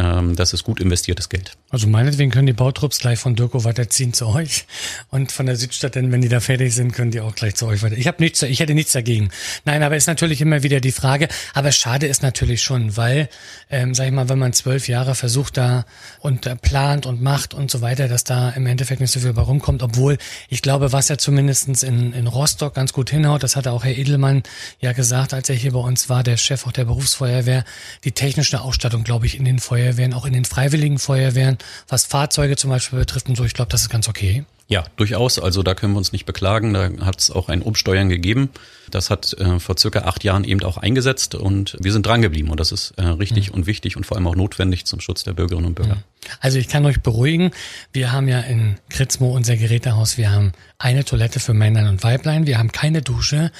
ähm, 0.00 0.34
das 0.34 0.52
ist 0.54 0.64
gut 0.64 0.80
investiertes 0.80 1.28
Geld. 1.28 1.52
Also 1.68 1.86
meinetwegen 1.86 2.30
können 2.30 2.46
die 2.46 2.52
Bautrupps 2.52 2.98
gleich 2.98 3.18
von 3.18 3.36
Dirko 3.36 3.64
weiterziehen 3.64 4.12
zu 4.14 4.26
euch 4.26 4.64
und 5.10 5.30
von 5.30 5.46
der 5.46 5.56
Südstadt, 5.56 5.94
denn 5.94 6.10
wenn 6.10 6.22
die 6.22 6.28
da 6.28 6.40
fertig 6.40 6.74
sind, 6.74 6.92
können 6.92 7.10
die 7.10 7.20
auch 7.20 7.34
gleich 7.34 7.54
zu 7.54 7.66
euch 7.66 7.82
weiter. 7.82 7.96
Ich 7.96 8.06
habe 8.06 8.22
nichts, 8.22 8.42
ich 8.42 8.60
hätte 8.60 8.74
nichts 8.74 8.92
dagegen. 8.92 9.30
Nein, 9.64 9.82
aber 9.82 9.96
ist 9.96 10.06
natürlich 10.06 10.40
immer 10.40 10.62
wieder 10.62 10.80
die 10.80 10.92
Frage. 10.92 11.28
Aber 11.52 11.70
schade 11.70 12.06
ist 12.06 12.22
natürlich 12.22 12.62
schon, 12.62 12.96
weil, 12.96 13.28
ähm, 13.70 13.94
sag 13.94 14.06
ich 14.06 14.12
mal, 14.12 14.28
wenn 14.28 14.38
man 14.38 14.52
zwölf 14.52 14.88
Jahre 14.88 15.14
versucht 15.14 15.58
da 15.58 15.84
und 16.20 16.46
äh, 16.46 16.56
plant 16.56 17.06
und 17.06 17.20
macht 17.20 17.52
und 17.52 17.70
so 17.70 17.82
weiter, 17.82 18.08
dass 18.08 18.24
da 18.24 18.50
im 18.50 18.66
Endeffekt 18.66 19.00
nicht 19.00 19.12
so 19.12 19.20
viel 19.20 19.34
bei 19.34 19.42
rumkommt, 19.42 19.82
obwohl 19.82 20.16
ich 20.48 20.62
glaube, 20.62 20.92
was 20.92 21.08
ja 21.08 21.18
zumindestens 21.18 21.82
in, 21.82 22.12
in 22.14 22.26
Rostock 22.26 22.74
ganz 22.74 22.92
gut 22.92 23.10
hinhaut, 23.10 23.42
das 23.42 23.54
hatte 23.54 23.72
auch 23.72 23.84
Herr 23.84 23.96
Edelmann 23.96 24.42
ja 24.80 24.92
gesagt, 24.92 25.34
als 25.34 25.50
er 25.50 25.56
hier 25.56 25.72
bei 25.72 25.80
uns 25.80 26.08
war, 26.08 26.22
der 26.22 26.38
Chef 26.38 26.66
auch 26.66 26.72
der 26.72 26.86
Berufsfeuerwehr, 26.86 27.64
die 28.04 28.12
technische 28.12 28.62
Ausstattung, 28.62 29.04
glaube 29.04 29.26
ich, 29.26 29.36
in 29.36 29.44
den 29.44 29.58
Feuerwehren, 29.58 29.89
auch 30.14 30.24
in 30.24 30.32
den 30.32 30.44
freiwilligen 30.44 30.98
Feuerwehren, 30.98 31.58
was 31.88 32.04
Fahrzeuge 32.04 32.56
zum 32.56 32.70
Beispiel 32.70 32.98
betrifft 32.98 33.28
und 33.28 33.36
so, 33.36 33.44
ich 33.44 33.54
glaube, 33.54 33.70
das 33.70 33.82
ist 33.82 33.88
ganz 33.90 34.08
okay. 34.08 34.44
Ja, 34.70 34.84
durchaus. 34.94 35.40
Also 35.40 35.64
da 35.64 35.74
können 35.74 35.94
wir 35.94 35.98
uns 35.98 36.12
nicht 36.12 36.26
beklagen. 36.26 36.72
Da 36.74 36.90
hat 37.04 37.20
es 37.20 37.32
auch 37.32 37.48
ein 37.48 37.60
Umsteuern 37.60 38.08
gegeben. 38.08 38.50
Das 38.88 39.10
hat 39.10 39.32
äh, 39.32 39.58
vor 39.58 39.76
circa 39.76 40.02
acht 40.02 40.22
Jahren 40.22 40.44
eben 40.44 40.62
auch 40.62 40.76
eingesetzt 40.76 41.34
und 41.34 41.76
wir 41.80 41.92
sind 41.92 42.06
dran 42.06 42.22
geblieben. 42.22 42.50
Und 42.50 42.60
das 42.60 42.70
ist 42.70 42.92
äh, 42.92 43.02
richtig 43.02 43.48
mhm. 43.48 43.56
und 43.56 43.66
wichtig 43.66 43.96
und 43.96 44.06
vor 44.06 44.16
allem 44.16 44.28
auch 44.28 44.36
notwendig 44.36 44.86
zum 44.86 45.00
Schutz 45.00 45.24
der 45.24 45.32
Bürgerinnen 45.32 45.66
und 45.66 45.74
Bürger. 45.74 45.96
Mhm. 45.96 46.02
Also 46.38 46.58
ich 46.58 46.68
kann 46.68 46.86
euch 46.86 47.00
beruhigen. 47.00 47.50
Wir 47.92 48.12
haben 48.12 48.28
ja 48.28 48.38
in 48.38 48.76
Kritzmo 48.90 49.34
unser 49.34 49.56
Gerätehaus. 49.56 50.16
Wir 50.16 50.30
haben 50.30 50.52
eine 50.78 51.04
Toilette 51.04 51.40
für 51.40 51.52
Männer 51.52 51.90
und 51.90 52.04
Weiblein. 52.04 52.46
Wir 52.46 52.58
haben 52.58 52.70
keine 52.70 53.02
Dusche 53.02 53.50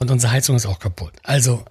und 0.00 0.10
unsere 0.10 0.32
Heizung 0.32 0.56
ist 0.56 0.64
auch 0.64 0.78
kaputt. 0.78 1.12
Also, 1.22 1.62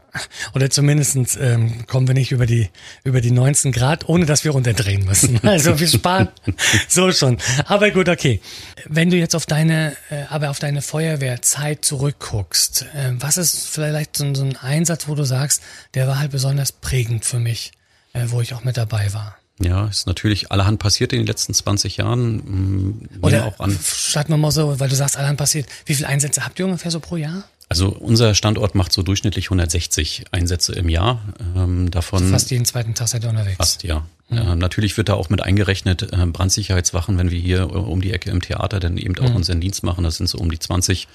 oder 0.53 0.69
zumindestens 0.69 1.35
ähm, 1.35 1.87
kommen 1.87 2.07
wir 2.07 2.13
nicht 2.13 2.31
über 2.31 2.45
die, 2.45 2.69
über 3.03 3.21
die 3.21 3.31
19 3.31 3.71
Grad, 3.71 4.07
ohne 4.07 4.27
dass 4.27 4.43
wir 4.43 4.51
runterdrehen 4.51 5.03
müssen. 5.03 5.39
Also 5.49 5.79
wir 5.79 5.87
sparen 5.87 6.29
so 6.87 7.11
schon. 7.11 7.39
Aber 7.65 7.89
gut, 7.89 8.07
okay. 8.07 8.39
Wenn 8.85 9.09
du 9.09 9.17
jetzt 9.17 9.35
auf 9.35 9.47
deine, 9.47 9.95
äh, 10.11 10.23
aber 10.29 10.51
auf 10.51 10.59
deine 10.59 10.83
Feuerwehrzeit 10.83 11.83
zurückguckst, 11.83 12.85
äh, 12.93 13.13
was 13.13 13.37
ist 13.37 13.67
vielleicht 13.67 14.15
so, 14.15 14.31
so 14.35 14.43
ein 14.43 14.55
Einsatz, 14.57 15.07
wo 15.07 15.15
du 15.15 15.23
sagst, 15.23 15.63
der 15.95 16.07
war 16.07 16.19
halt 16.19 16.31
besonders 16.31 16.71
prägend 16.71 17.25
für 17.25 17.39
mich, 17.39 17.71
äh, 18.13 18.25
wo 18.27 18.41
ich 18.41 18.53
auch 18.53 18.63
mit 18.63 18.77
dabei 18.77 19.11
war? 19.11 19.37
Ja, 19.59 19.87
ist 19.87 20.05
natürlich 20.05 20.51
allerhand 20.51 20.79
passiert 20.79 21.13
in 21.13 21.19
den 21.19 21.27
letzten 21.27 21.55
20 21.55 21.97
Jahren. 21.97 22.35
Mm, 22.35 23.09
Oder 23.23 23.45
auch 23.45 23.59
an. 23.59 23.77
Starten 23.83 24.31
wir 24.31 24.37
mal 24.37 24.51
so, 24.51 24.79
weil 24.79 24.87
du 24.87 24.95
sagst, 24.95 25.17
allerhand 25.17 25.39
passiert. 25.39 25.67
Wie 25.85 25.95
viele 25.95 26.07
Einsätze 26.07 26.45
habt 26.45 26.59
ihr 26.59 26.65
ungefähr 26.65 26.91
so 26.91 26.99
pro 26.99 27.17
Jahr? 27.17 27.43
Also 27.69 27.89
unser 27.89 28.33
Standort 28.33 28.73
macht 28.73 28.91
so 28.91 29.03
durchschnittlich 29.03 29.45
160 29.45 30.25
Einsätze 30.31 30.73
im 30.73 30.89
Jahr. 30.89 31.21
Ähm, 31.55 31.91
davon 31.91 32.23
also 32.23 32.31
fast 32.31 32.49
jeden 32.49 32.65
zweiten 32.65 32.95
Tag 32.95 33.07
seid 33.07 33.23
ihr 33.23 33.29
unterwegs. 33.29 33.57
Fast, 33.57 33.83
ja. 33.83 34.07
Mhm. 34.29 34.37
Äh, 34.37 34.55
natürlich 34.55 34.97
wird 34.97 35.09
da 35.09 35.13
auch 35.13 35.29
mit 35.29 35.41
eingerechnet 35.41 36.11
äh, 36.11 36.25
Brandsicherheitswachen, 36.25 37.19
wenn 37.19 37.29
wir 37.29 37.39
hier 37.39 37.61
äh, 37.61 37.63
um 37.65 38.01
die 38.01 38.11
Ecke 38.11 38.31
im 38.31 38.41
Theater 38.41 38.79
dann 38.79 38.97
eben 38.97 39.15
auch 39.19 39.29
mhm. 39.29 39.35
unseren 39.35 39.61
Dienst 39.61 39.83
machen. 39.83 40.03
Das 40.03 40.17
sind 40.17 40.27
so 40.27 40.39
um 40.39 40.49
die 40.49 40.57
20 40.57 41.07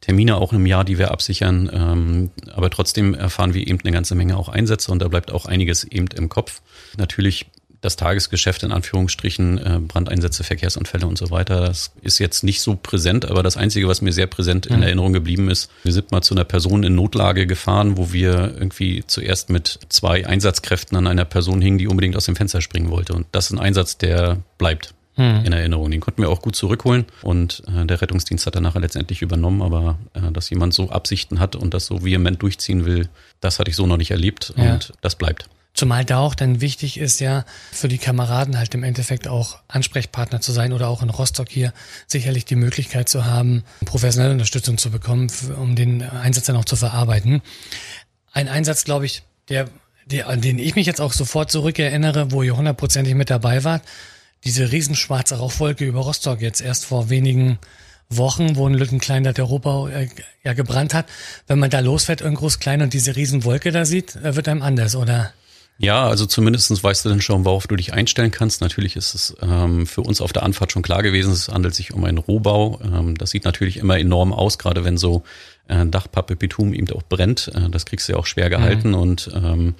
Termine 0.00 0.36
auch 0.36 0.54
im 0.54 0.64
Jahr, 0.64 0.84
die 0.84 0.96
wir 0.96 1.10
absichern. 1.10 1.68
Ähm, 1.72 2.30
aber 2.54 2.70
trotzdem 2.70 3.12
erfahren 3.12 3.52
wir 3.52 3.66
eben 3.66 3.80
eine 3.80 3.92
ganze 3.92 4.14
Menge 4.14 4.38
auch 4.38 4.48
Einsätze 4.48 4.90
und 4.92 5.00
da 5.00 5.08
bleibt 5.08 5.30
auch 5.30 5.44
einiges 5.44 5.84
eben 5.84 6.06
im 6.16 6.30
Kopf. 6.30 6.62
Natürlich 6.96 7.46
das 7.80 7.96
Tagesgeschäft 7.96 8.62
in 8.64 8.72
Anführungsstrichen, 8.72 9.58
äh, 9.58 9.78
Brandeinsätze, 9.80 10.42
Verkehrsunfälle 10.42 11.06
und 11.06 11.16
so 11.16 11.30
weiter, 11.30 11.60
das 11.60 11.92
ist 12.02 12.18
jetzt 12.18 12.42
nicht 12.42 12.60
so 12.60 12.76
präsent, 12.76 13.30
aber 13.30 13.42
das 13.42 13.56
Einzige, 13.56 13.88
was 13.88 14.02
mir 14.02 14.12
sehr 14.12 14.26
präsent 14.26 14.66
in 14.66 14.76
mhm. 14.76 14.82
Erinnerung 14.82 15.12
geblieben 15.12 15.48
ist, 15.50 15.70
wir 15.84 15.92
sind 15.92 16.10
mal 16.10 16.22
zu 16.22 16.34
einer 16.34 16.44
Person 16.44 16.82
in 16.82 16.94
Notlage 16.94 17.46
gefahren, 17.46 17.96
wo 17.96 18.12
wir 18.12 18.54
irgendwie 18.58 19.04
zuerst 19.06 19.50
mit 19.50 19.78
zwei 19.88 20.26
Einsatzkräften 20.26 20.96
an 20.96 21.06
einer 21.06 21.24
Person 21.24 21.60
hingen, 21.60 21.78
die 21.78 21.86
unbedingt 21.86 22.16
aus 22.16 22.24
dem 22.24 22.36
Fenster 22.36 22.60
springen 22.60 22.90
wollte. 22.90 23.14
Und 23.14 23.26
das 23.32 23.46
ist 23.46 23.52
ein 23.52 23.60
Einsatz, 23.60 23.96
der 23.96 24.38
bleibt 24.58 24.94
mhm. 25.16 25.42
in 25.44 25.52
Erinnerung. 25.52 25.90
Den 25.90 26.00
konnten 26.00 26.22
wir 26.22 26.30
auch 26.30 26.42
gut 26.42 26.56
zurückholen 26.56 27.04
und 27.22 27.62
äh, 27.68 27.84
der 27.86 28.00
Rettungsdienst 28.00 28.46
hat 28.46 28.56
dann 28.56 28.62
nachher 28.62 28.80
letztendlich 28.80 29.22
übernommen, 29.22 29.62
aber 29.62 29.98
äh, 30.14 30.32
dass 30.32 30.50
jemand 30.50 30.74
so 30.74 30.90
Absichten 30.90 31.38
hat 31.38 31.54
und 31.54 31.74
das 31.74 31.86
so 31.86 32.04
vehement 32.04 32.40
durchziehen 32.42 32.86
will, 32.86 33.08
das 33.40 33.58
hatte 33.58 33.70
ich 33.70 33.76
so 33.76 33.86
noch 33.86 33.98
nicht 33.98 34.10
erlebt 34.10 34.54
ja. 34.56 34.72
und 34.72 34.92
das 35.00 35.16
bleibt. 35.16 35.48
Zumal 35.74 36.04
da 36.04 36.18
auch 36.18 36.34
dann 36.34 36.60
wichtig 36.60 36.98
ist 36.98 37.20
ja 37.20 37.44
für 37.70 37.88
die 37.88 37.98
Kameraden 37.98 38.58
halt 38.58 38.74
im 38.74 38.82
Endeffekt 38.82 39.28
auch 39.28 39.58
Ansprechpartner 39.68 40.40
zu 40.40 40.50
sein 40.50 40.72
oder 40.72 40.88
auch 40.88 41.02
in 41.02 41.10
Rostock 41.10 41.48
hier 41.48 41.72
sicherlich 42.06 42.44
die 42.44 42.56
Möglichkeit 42.56 43.08
zu 43.08 43.26
haben, 43.26 43.62
professionelle 43.84 44.32
Unterstützung 44.32 44.76
zu 44.76 44.90
bekommen, 44.90 45.30
um 45.56 45.76
den 45.76 46.02
Einsatz 46.02 46.46
dann 46.46 46.56
auch 46.56 46.64
zu 46.64 46.74
verarbeiten. 46.74 47.42
Ein 48.32 48.48
Einsatz, 48.48 48.84
glaube 48.84 49.06
ich, 49.06 49.22
der, 49.48 49.68
der, 50.06 50.28
an 50.28 50.40
den 50.40 50.58
ich 50.58 50.74
mich 50.74 50.86
jetzt 50.86 51.00
auch 51.00 51.12
sofort 51.12 51.50
zurückerinnere, 51.50 52.32
wo 52.32 52.42
ihr 52.42 52.56
hundertprozentig 52.56 53.14
mit 53.14 53.30
dabei 53.30 53.62
wart, 53.62 53.82
diese 54.44 54.72
riesenschwarze 54.72 55.38
Rauchwolke 55.38 55.84
über 55.84 56.00
Rostock 56.00 56.40
jetzt 56.40 56.60
erst 56.60 56.86
vor 56.86 57.10
wenigen 57.10 57.58
Wochen, 58.10 58.56
wo 58.56 58.66
ein 58.66 58.74
Lüttenklein 58.74 59.24
der 59.24 59.40
Rohbau 59.40 59.88
äh, 59.88 60.08
ja 60.42 60.54
gebrannt 60.54 60.94
hat. 60.94 61.06
Wenn 61.46 61.58
man 61.58 61.70
da 61.70 61.80
losfährt, 61.80 62.20
irgendwas 62.20 62.58
klein 62.58 62.80
und 62.80 62.94
diese 62.94 63.16
Riesenwolke 63.16 63.70
da 63.70 63.84
sieht, 63.84 64.16
äh, 64.16 64.34
wird 64.34 64.48
einem 64.48 64.62
anders, 64.62 64.96
oder? 64.96 65.32
Ja, 65.80 66.08
also 66.08 66.26
zumindestens 66.26 66.82
weißt 66.82 67.04
du 67.04 67.08
dann 67.08 67.20
schon, 67.20 67.44
worauf 67.44 67.68
du 67.68 67.76
dich 67.76 67.92
einstellen 67.92 68.32
kannst. 68.32 68.60
Natürlich 68.60 68.96
ist 68.96 69.14
es 69.14 69.36
ähm, 69.40 69.86
für 69.86 70.00
uns 70.00 70.20
auf 70.20 70.32
der 70.32 70.42
Anfahrt 70.42 70.72
schon 70.72 70.82
klar 70.82 71.04
gewesen, 71.04 71.32
es 71.32 71.48
handelt 71.48 71.74
sich 71.74 71.94
um 71.94 72.04
einen 72.04 72.18
Rohbau. 72.18 72.80
Ähm, 72.82 73.16
das 73.16 73.30
sieht 73.30 73.44
natürlich 73.44 73.76
immer 73.76 73.96
enorm 73.96 74.32
aus, 74.32 74.58
gerade 74.58 74.84
wenn 74.84 74.98
so 74.98 75.22
äh, 75.68 75.86
Dachpappe, 75.86 76.34
Bitum 76.34 76.74
eben 76.74 76.90
auch 76.90 77.04
brennt. 77.04 77.52
Äh, 77.54 77.70
das 77.70 77.86
kriegst 77.86 78.08
du 78.08 78.12
ja 78.12 78.18
auch 78.18 78.26
schwer 78.26 78.50
gehalten 78.50 78.88
mhm. 78.88 78.94
und 78.94 79.30
ähm, 79.32 79.74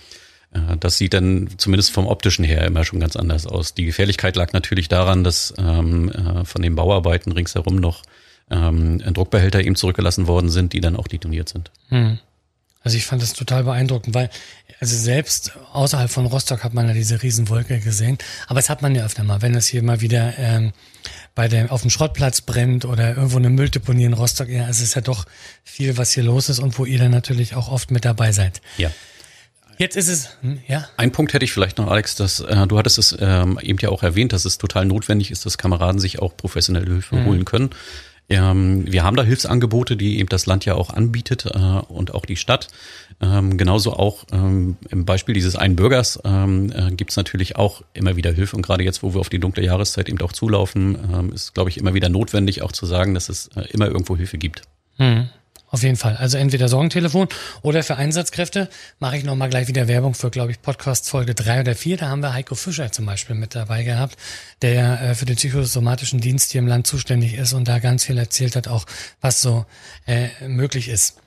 äh, 0.53 0.77
das 0.79 0.99
sieht 0.99 1.15
dann 1.15 1.49
zumindest 1.57 1.91
vom 1.91 2.07
optischen 2.07 2.45
her 2.45 2.65
immer 2.65 2.85
schon 2.85 3.01
ganz 3.01 3.17
anders 3.17 3.49
aus. 3.49 3.75
Die 3.75 3.85
Gefährlichkeit 3.85 4.37
lag 4.37 4.53
natürlich 4.53 4.89
daran, 4.89 5.25
dass 5.25 5.53
ähm, 5.59 6.11
äh, 6.11 6.45
von 6.45 6.63
den 6.63 6.77
Bauarbeiten 6.77 7.33
ringsherum 7.33 7.75
noch 7.75 8.03
ähm, 8.51 8.99
Druckbehälter 8.99 9.65
eben 9.65 9.75
zurückgelassen 9.75 10.29
worden 10.29 10.49
sind, 10.49 10.73
die 10.73 10.81
dann 10.81 10.95
auch 10.95 11.09
detoniert 11.09 11.49
sind. 11.49 11.73
Mhm. 11.91 12.21
Also 12.83 12.97
ich 12.97 13.05
fand 13.05 13.21
das 13.21 13.33
total 13.33 13.65
beeindruckend, 13.65 14.15
weil 14.15 14.31
also 14.81 14.97
selbst 14.97 15.53
außerhalb 15.73 16.11
von 16.11 16.27
Rostock 16.27 16.63
hat 16.63 16.73
man 16.73 16.87
ja 16.87 16.95
diese 16.95 17.23
Riesenwolke 17.23 17.81
gesehen. 17.81 18.19
Aber 18.47 18.61
es 18.61 18.71
hat 18.71 18.81
man 18.81 18.95
ja 18.95 19.05
öfter 19.05 19.25
mal, 19.25 19.43
wenn 19.43 19.55
es 19.55 19.67
hier 19.67 19.83
mal 19.83 20.01
wieder 20.01 20.39
ähm, 20.39 20.73
bei 21.35 21.49
dem 21.49 21.71
auf 21.71 21.83
dem 21.83 21.91
Schrottplatz 21.91 22.41
brennt 22.41 22.85
oder 22.85 23.17
irgendwo 23.17 23.39
eine 23.39 23.51
Mülldeponie 23.51 24.05
in 24.05 24.13
Rostock. 24.13 24.49
Ja, 24.49 24.69
es 24.69 24.81
ist 24.81 24.95
ja 24.95 25.01
doch 25.01 25.25
viel, 25.65 25.97
was 25.97 26.13
hier 26.13 26.23
los 26.23 26.49
ist 26.49 26.61
und 26.61 26.79
wo 26.79 26.85
ihr 26.85 26.99
dann 26.99 27.11
natürlich 27.11 27.55
auch 27.55 27.69
oft 27.69 27.91
mit 27.91 28.05
dabei 28.05 28.33
seid. 28.33 28.61
Ja. 28.77 28.91
Jetzt 29.79 29.97
ist 29.97 30.09
es, 30.09 30.31
hm, 30.41 30.59
ja. 30.67 30.89
Ein 30.97 31.13
Punkt 31.13 31.33
hätte 31.33 31.45
ich 31.45 31.53
vielleicht 31.53 31.79
noch, 31.79 31.89
Alex, 31.89 32.17
dass 32.17 32.41
äh, 32.41 32.67
du 32.67 32.79
hattest 32.79 32.99
es 32.99 33.17
ähm, 33.21 33.61
eben 33.63 33.79
ja 33.81 33.91
auch 33.91 34.03
erwähnt, 34.03 34.33
dass 34.33 34.45
es 34.45 34.59
total 34.59 34.85
notwendig 34.85 35.31
ist, 35.31 35.47
dass 35.47 35.57
Kameraden 35.57 36.01
sich 36.01 36.19
auch 36.19 36.37
professionelle 36.37 36.87
Hilfe 36.87 37.17
mhm. 37.17 37.25
holen 37.27 37.45
können. 37.45 37.71
Ähm, 38.29 38.91
wir 38.91 39.05
haben 39.05 39.17
da 39.17 39.23
Hilfsangebote, 39.23 39.97
die 39.97 40.19
eben 40.19 40.29
das 40.29 40.47
Land 40.47 40.65
ja 40.65 40.75
auch 40.75 40.91
anbietet 40.91 41.47
äh, 41.47 41.59
und 41.59 42.13
auch 42.13 42.27
die 42.27 42.37
Stadt. 42.37 42.69
Ähm, 43.21 43.57
genauso 43.57 43.95
auch 43.95 44.25
ähm, 44.33 44.77
im 44.91 45.05
Beispiel 45.05 45.35
dieses 45.35 45.57
einen 45.57 45.75
Bürgers 45.75 46.21
ähm, 46.25 46.73
äh, 46.73 46.93
gibt 46.93 47.11
es 47.11 47.17
natürlich 47.17 47.57
auch 47.57 47.83
immer 47.93 48.17
wieder 48.17 48.33
Hilfe. 48.33 48.55
Und 48.55 48.63
gerade 48.63 48.85
jetzt, 48.85 49.03
wo 49.03 49.13
wir 49.13 49.21
auf 49.21 49.29
die 49.29 49.41
dunkle 49.41 49.65
Jahreszeit 49.65 50.09
eben 50.09 50.21
auch 50.21 50.33
zulaufen, 50.33 50.97
ähm, 51.13 51.33
ist, 51.33 51.55
glaube 51.55 51.71
ich, 51.71 51.79
immer 51.79 51.95
wieder 51.95 52.09
notwendig 52.09 52.63
auch 52.63 52.71
zu 52.71 52.87
sagen, 52.87 53.15
dass 53.15 53.29
es 53.29 53.49
äh, 53.57 53.63
immer 53.73 53.89
irgendwo 53.89 54.17
Hilfe 54.17 54.39
gibt. 54.39 54.63
Hm. 54.97 55.29
Auf 55.71 55.83
jeden 55.83 55.97
Fall. 55.97 56.17
Also 56.17 56.39
entweder 56.39 56.69
Sorgentelefon 56.69 57.29
oder 57.61 57.83
für 57.83 57.97
Einsatzkräfte 57.97 58.71
mache 59.01 59.19
ich 59.19 59.25
nochmal 59.25 59.51
gleich 59.51 59.69
wieder 59.69 59.87
Werbung 59.87 60.15
für, 60.15 60.31
glaube 60.31 60.51
ich, 60.51 60.63
Podcast 60.63 61.11
Folge 61.11 61.35
drei 61.35 61.61
oder 61.61 61.75
vier. 61.75 61.99
Da 61.99 62.09
haben 62.09 62.23
wir 62.23 62.33
Heiko 62.33 62.55
Fischer 62.55 62.91
zum 62.91 63.05
Beispiel 63.05 63.37
mit 63.37 63.55
dabei 63.55 63.83
gehabt, 63.83 64.17
der 64.63 65.03
äh, 65.03 65.15
für 65.15 65.27
den 65.27 65.37
psychosomatischen 65.37 66.21
Dienst 66.21 66.53
hier 66.53 66.61
im 66.61 66.69
Land 66.69 66.87
zuständig 66.87 67.35
ist 67.35 67.53
und 67.53 67.69
da 67.69 67.81
ganz 67.81 68.05
viel 68.05 68.17
erzählt 68.17 68.57
hat, 68.57 68.67
auch 68.67 68.87
was 69.21 69.43
so 69.43 69.67
äh, 70.07 70.29
möglich 70.47 70.89
ist. 70.89 71.19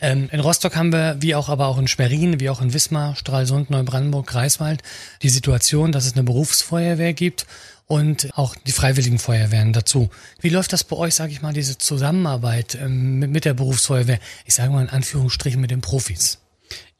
Ähm, 0.00 0.28
in 0.30 0.40
Rostock 0.40 0.76
haben 0.76 0.92
wir, 0.92 1.16
wie 1.20 1.34
auch 1.34 1.48
aber 1.48 1.66
auch 1.66 1.78
in 1.78 1.88
Schwerin, 1.88 2.40
wie 2.40 2.50
auch 2.50 2.60
in 2.60 2.72
Wismar, 2.72 3.16
Stralsund, 3.16 3.70
Neubrandenburg, 3.70 4.26
Greifswald, 4.26 4.82
die 5.22 5.28
Situation, 5.28 5.92
dass 5.92 6.06
es 6.06 6.14
eine 6.14 6.22
Berufsfeuerwehr 6.22 7.12
gibt 7.12 7.46
und 7.86 8.28
auch 8.34 8.54
die 8.54 8.72
Freiwilligen 8.72 9.18
Feuerwehren 9.18 9.72
dazu. 9.72 10.10
Wie 10.40 10.50
läuft 10.50 10.72
das 10.72 10.84
bei 10.84 10.96
euch, 10.96 11.14
sage 11.14 11.32
ich 11.32 11.42
mal, 11.42 11.52
diese 11.52 11.78
Zusammenarbeit 11.78 12.78
ähm, 12.80 13.18
mit, 13.18 13.30
mit, 13.30 13.44
der 13.44 13.54
Berufsfeuerwehr? 13.54 14.20
Ich 14.44 14.54
sage 14.54 14.70
mal 14.70 14.82
in 14.82 14.90
Anführungsstrichen 14.90 15.60
mit 15.60 15.70
den 15.70 15.80
Profis. 15.80 16.38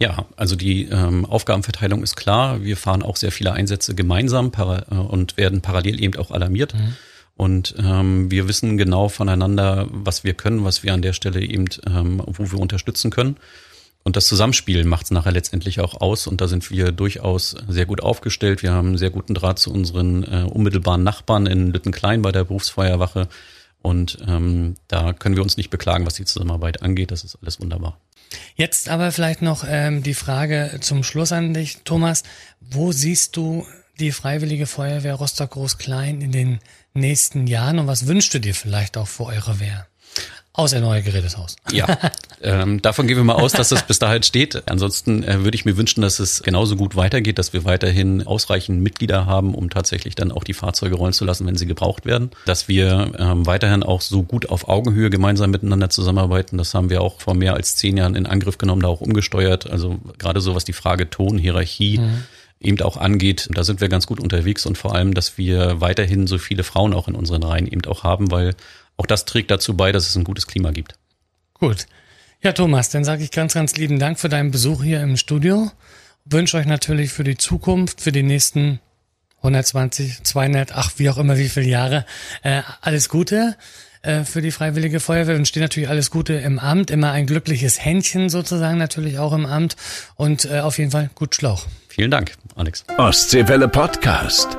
Ja, 0.01 0.27
also 0.37 0.57
die 0.57 0.85
ähm, 0.85 1.27
Aufgabenverteilung 1.27 2.03
ist 2.03 2.17
klar. 2.17 2.63
Wir 2.63 2.77
fahren 2.77 3.03
auch 3.03 3.17
sehr 3.17 3.33
viele 3.33 3.53
Einsätze 3.53 3.95
gemeinsam 3.95 4.51
para 4.51 4.87
äh, 4.91 4.95
und 4.95 5.37
werden 5.37 5.61
parallel 5.61 6.03
eben 6.03 6.17
auch 6.17 6.31
alarmiert. 6.31 6.75
Mhm. 6.75 6.97
Und 7.39 7.77
ähm, 7.79 8.33
wir 8.33 8.49
wissen 8.49 8.77
genau 8.79 9.09
voneinander, 9.09 9.87
was 9.93 10.25
wir 10.25 10.35
können, 10.35 10.65
was 10.65 10.83
wir 10.83 10.93
an 10.93 11.03
der 11.03 11.13
Stelle 11.13 11.41
eben, 11.41 11.69
ähm, 11.87 12.21
wo 12.27 12.51
wir 12.51 12.59
unterstützen 12.59 13.13
können. 13.13 13.37
Und 14.03 14.17
das 14.17 14.27
Zusammenspiel 14.27 14.83
macht 14.83 15.05
es 15.05 15.13
nachher 15.13 15.31
letztendlich 15.31 15.79
auch 15.79 16.01
aus. 16.01 16.27
Und 16.27 16.41
da 16.41 16.49
sind 16.49 16.69
wir 16.73 16.91
durchaus 16.91 17.55
sehr 17.69 17.87
gut 17.87 18.03
aufgestellt. 18.03 18.65
Wir 18.65 18.73
haben 18.73 18.89
einen 18.89 18.99
sehr 18.99 19.11
guten 19.11 19.35
Draht 19.35 19.61
zu 19.61 19.73
unseren 19.73 20.25
äh, 20.25 20.49
unmittelbaren 20.51 21.05
Nachbarn 21.05 21.47
in 21.47 21.73
Lüttenklein 21.73 22.23
bei 22.23 22.33
der 22.33 22.43
Berufsfeuerwache. 22.43 23.29
Und 23.83 24.19
ähm, 24.27 24.75
da 24.89 25.13
können 25.13 25.37
wir 25.37 25.43
uns 25.45 25.57
nicht 25.57 25.71
beklagen, 25.71 26.07
was 26.07 26.15
die 26.15 26.25
Zusammenarbeit 26.25 26.83
angeht. 26.83 27.13
Das 27.13 27.23
ist 27.23 27.39
alles 27.41 27.61
wunderbar. 27.61 28.01
Jetzt 28.57 28.89
aber 28.89 29.13
vielleicht 29.13 29.43
noch 29.43 29.65
ähm, 29.65 30.03
die 30.03 30.15
Frage 30.15 30.79
zum 30.81 31.05
Schluss 31.05 31.31
an 31.31 31.55
dich, 31.55 31.83
Thomas. 31.85 32.25
Wo 32.61 32.91
siehst 32.91 33.37
du 33.37 33.65
die 34.01 34.13
Freiwillige 34.13 34.67
Feuerwehr 34.67 35.15
Rostock-Groß-Klein 35.15 36.21
in 36.21 36.33
den 36.33 36.59
nächsten 36.99 37.47
Jahren 37.47 37.79
und 37.79 37.87
was 37.87 38.07
wünschst 38.07 38.35
du 38.35 38.39
dir 38.39 38.55
vielleicht 38.55 38.97
auch 38.97 39.09
für 39.09 39.25
eure 39.25 39.61
Wehr? 39.61 39.87
Außer 40.59 40.81
neuer 40.81 41.03
Geräteshaus. 41.03 41.55
Ja, 41.71 41.87
ähm, 42.43 42.83
davon 42.83 43.07
gehen 43.07 43.17
wir 43.17 43.23
mal 43.23 43.37
aus, 43.37 43.53
dass 43.53 43.69
das 43.69 43.85
bis 43.85 44.01
dahin 44.01 44.25
steht. 44.25 44.69
Ansonsten 44.69 45.23
äh, 45.23 45.45
würde 45.45 45.55
ich 45.55 45.65
mir 45.65 45.77
wünschen, 45.77 46.03
dass 46.03 46.19
es 46.19 46.43
genauso 46.43 46.75
gut 46.75 46.97
weitergeht, 46.97 47.39
dass 47.39 47.53
wir 47.53 47.65
weiterhin 47.65 48.27
ausreichend 48.27 48.83
Mitglieder 48.83 49.25
haben, 49.25 49.55
um 49.55 49.71
tatsächlich 49.71 50.17
dann 50.17 50.33
auch 50.33 50.43
die 50.43 50.55
Fahrzeuge 50.55 50.97
rollen 50.97 51.13
zu 51.13 51.25
lassen, 51.25 51.47
wenn 51.47 51.55
sie 51.55 51.67
gebraucht 51.67 52.07
werden. 52.07 52.31
Dass 52.45 52.67
wir 52.67 53.13
ähm, 53.21 53.47
weiterhin 53.47 53.85
auch 53.85 54.01
so 54.01 54.25
gut 54.25 54.49
auf 54.49 54.69
Augenhöhe 54.69 55.11
gemeinsam 55.11 55.53
miteinander 55.53 55.91
zusammenarbeiten. 55.91 56.59
Das 56.59 56.75
haben 56.75 56.91
wir 56.91 57.03
auch 57.03 57.21
vor 57.21 57.35
mehr 57.35 57.55
als 57.55 57.77
zehn 57.77 57.97
Jahren 57.97 58.17
in 58.17 58.27
Angriff 58.27 58.59
genommen, 58.59 58.83
da 58.83 58.89
auch 58.89 59.01
umgesteuert. 59.01 59.71
Also 59.71 60.01
gerade 60.19 60.41
so 60.41 60.57
was 60.57 60.65
die 60.65 60.73
Frage 60.73 61.09
Ton, 61.09 61.39
Hierarchie. 61.39 61.99
Mhm 61.99 62.25
eben 62.61 62.81
auch 62.81 62.97
angeht, 62.97 63.49
da 63.53 63.65
sind 63.65 63.81
wir 63.81 63.89
ganz 63.89 64.07
gut 64.07 64.21
unterwegs 64.21 64.67
und 64.67 64.77
vor 64.77 64.95
allem, 64.95 65.15
dass 65.15 65.39
wir 65.39 65.81
weiterhin 65.81 66.27
so 66.27 66.39
viele 66.39 66.65
Frauen 66.65 66.93
auch 66.93 67.09
in 67.09 67.15
unseren 67.15 67.43
Reihen 67.43 67.67
eben 67.67 67.85
auch 67.87 68.03
haben, 68.03 68.31
weil 68.31 68.55
auch 68.97 69.07
das 69.07 69.25
trägt 69.25 69.51
dazu 69.51 69.77
bei, 69.77 69.93
dass 69.93 70.09
es 70.09 70.17
ein 70.17 70.25
gutes 70.25 70.47
Klima 70.47 70.73
gibt. 70.73 70.95
Gut. 71.55 71.87
Ja, 72.43 72.53
Thomas, 72.53 72.91
dann 72.91 73.05
sage 73.05 73.25
ich 73.25 73.31
ganz, 73.31 73.55
ganz 73.55 73.77
lieben 73.77 73.99
Dank 73.99 74.19
für 74.19 74.29
deinen 74.29 74.51
Besuch 74.51 74.83
hier 74.83 75.03
im 75.03 75.17
Studio. 75.17 75.71
Wünsche 76.25 76.57
euch 76.57 76.67
natürlich 76.67 77.13
für 77.13 77.25
die 77.25 77.37
Zukunft, 77.37 78.01
für 78.01 78.13
die 78.13 78.23
nächsten 78.23 78.81
120, 79.39 80.25
200, 80.25 80.73
ach, 80.75 80.93
wie 80.97 81.11
auch 81.11 81.19
immer, 81.19 81.39
wie 81.39 81.49
viele 81.49 81.67
Jahre, 81.67 82.05
äh, 82.43 82.63
alles 82.81 83.09
Gute 83.09 83.57
äh, 84.03 84.25
für 84.25 84.43
die 84.43 84.51
Freiwillige 84.51 85.01
Feuerwehr 85.01 85.37
und 85.37 85.47
steht 85.47 85.63
natürlich 85.63 85.89
alles 85.89 86.11
Gute 86.11 86.35
im 86.35 86.59
Amt, 86.59 86.91
immer 86.91 87.13
ein 87.13 87.27
glückliches 87.27 87.85
Händchen 87.85 88.29
sozusagen 88.29 88.79
natürlich 88.79 89.19
auch 89.19 89.33
im 89.33 89.47
Amt 89.47 89.77
und 90.17 90.45
äh, 90.45 90.61
auf 90.61 90.79
jeden 90.79 90.91
Fall 90.91 91.11
gut 91.15 91.35
Schlauch. 91.35 91.67
Vielen 91.89 92.11
Dank, 92.11 92.35
Alex. 92.55 92.85
Ostseewelle 92.97 93.69
Podcast. 93.69 94.57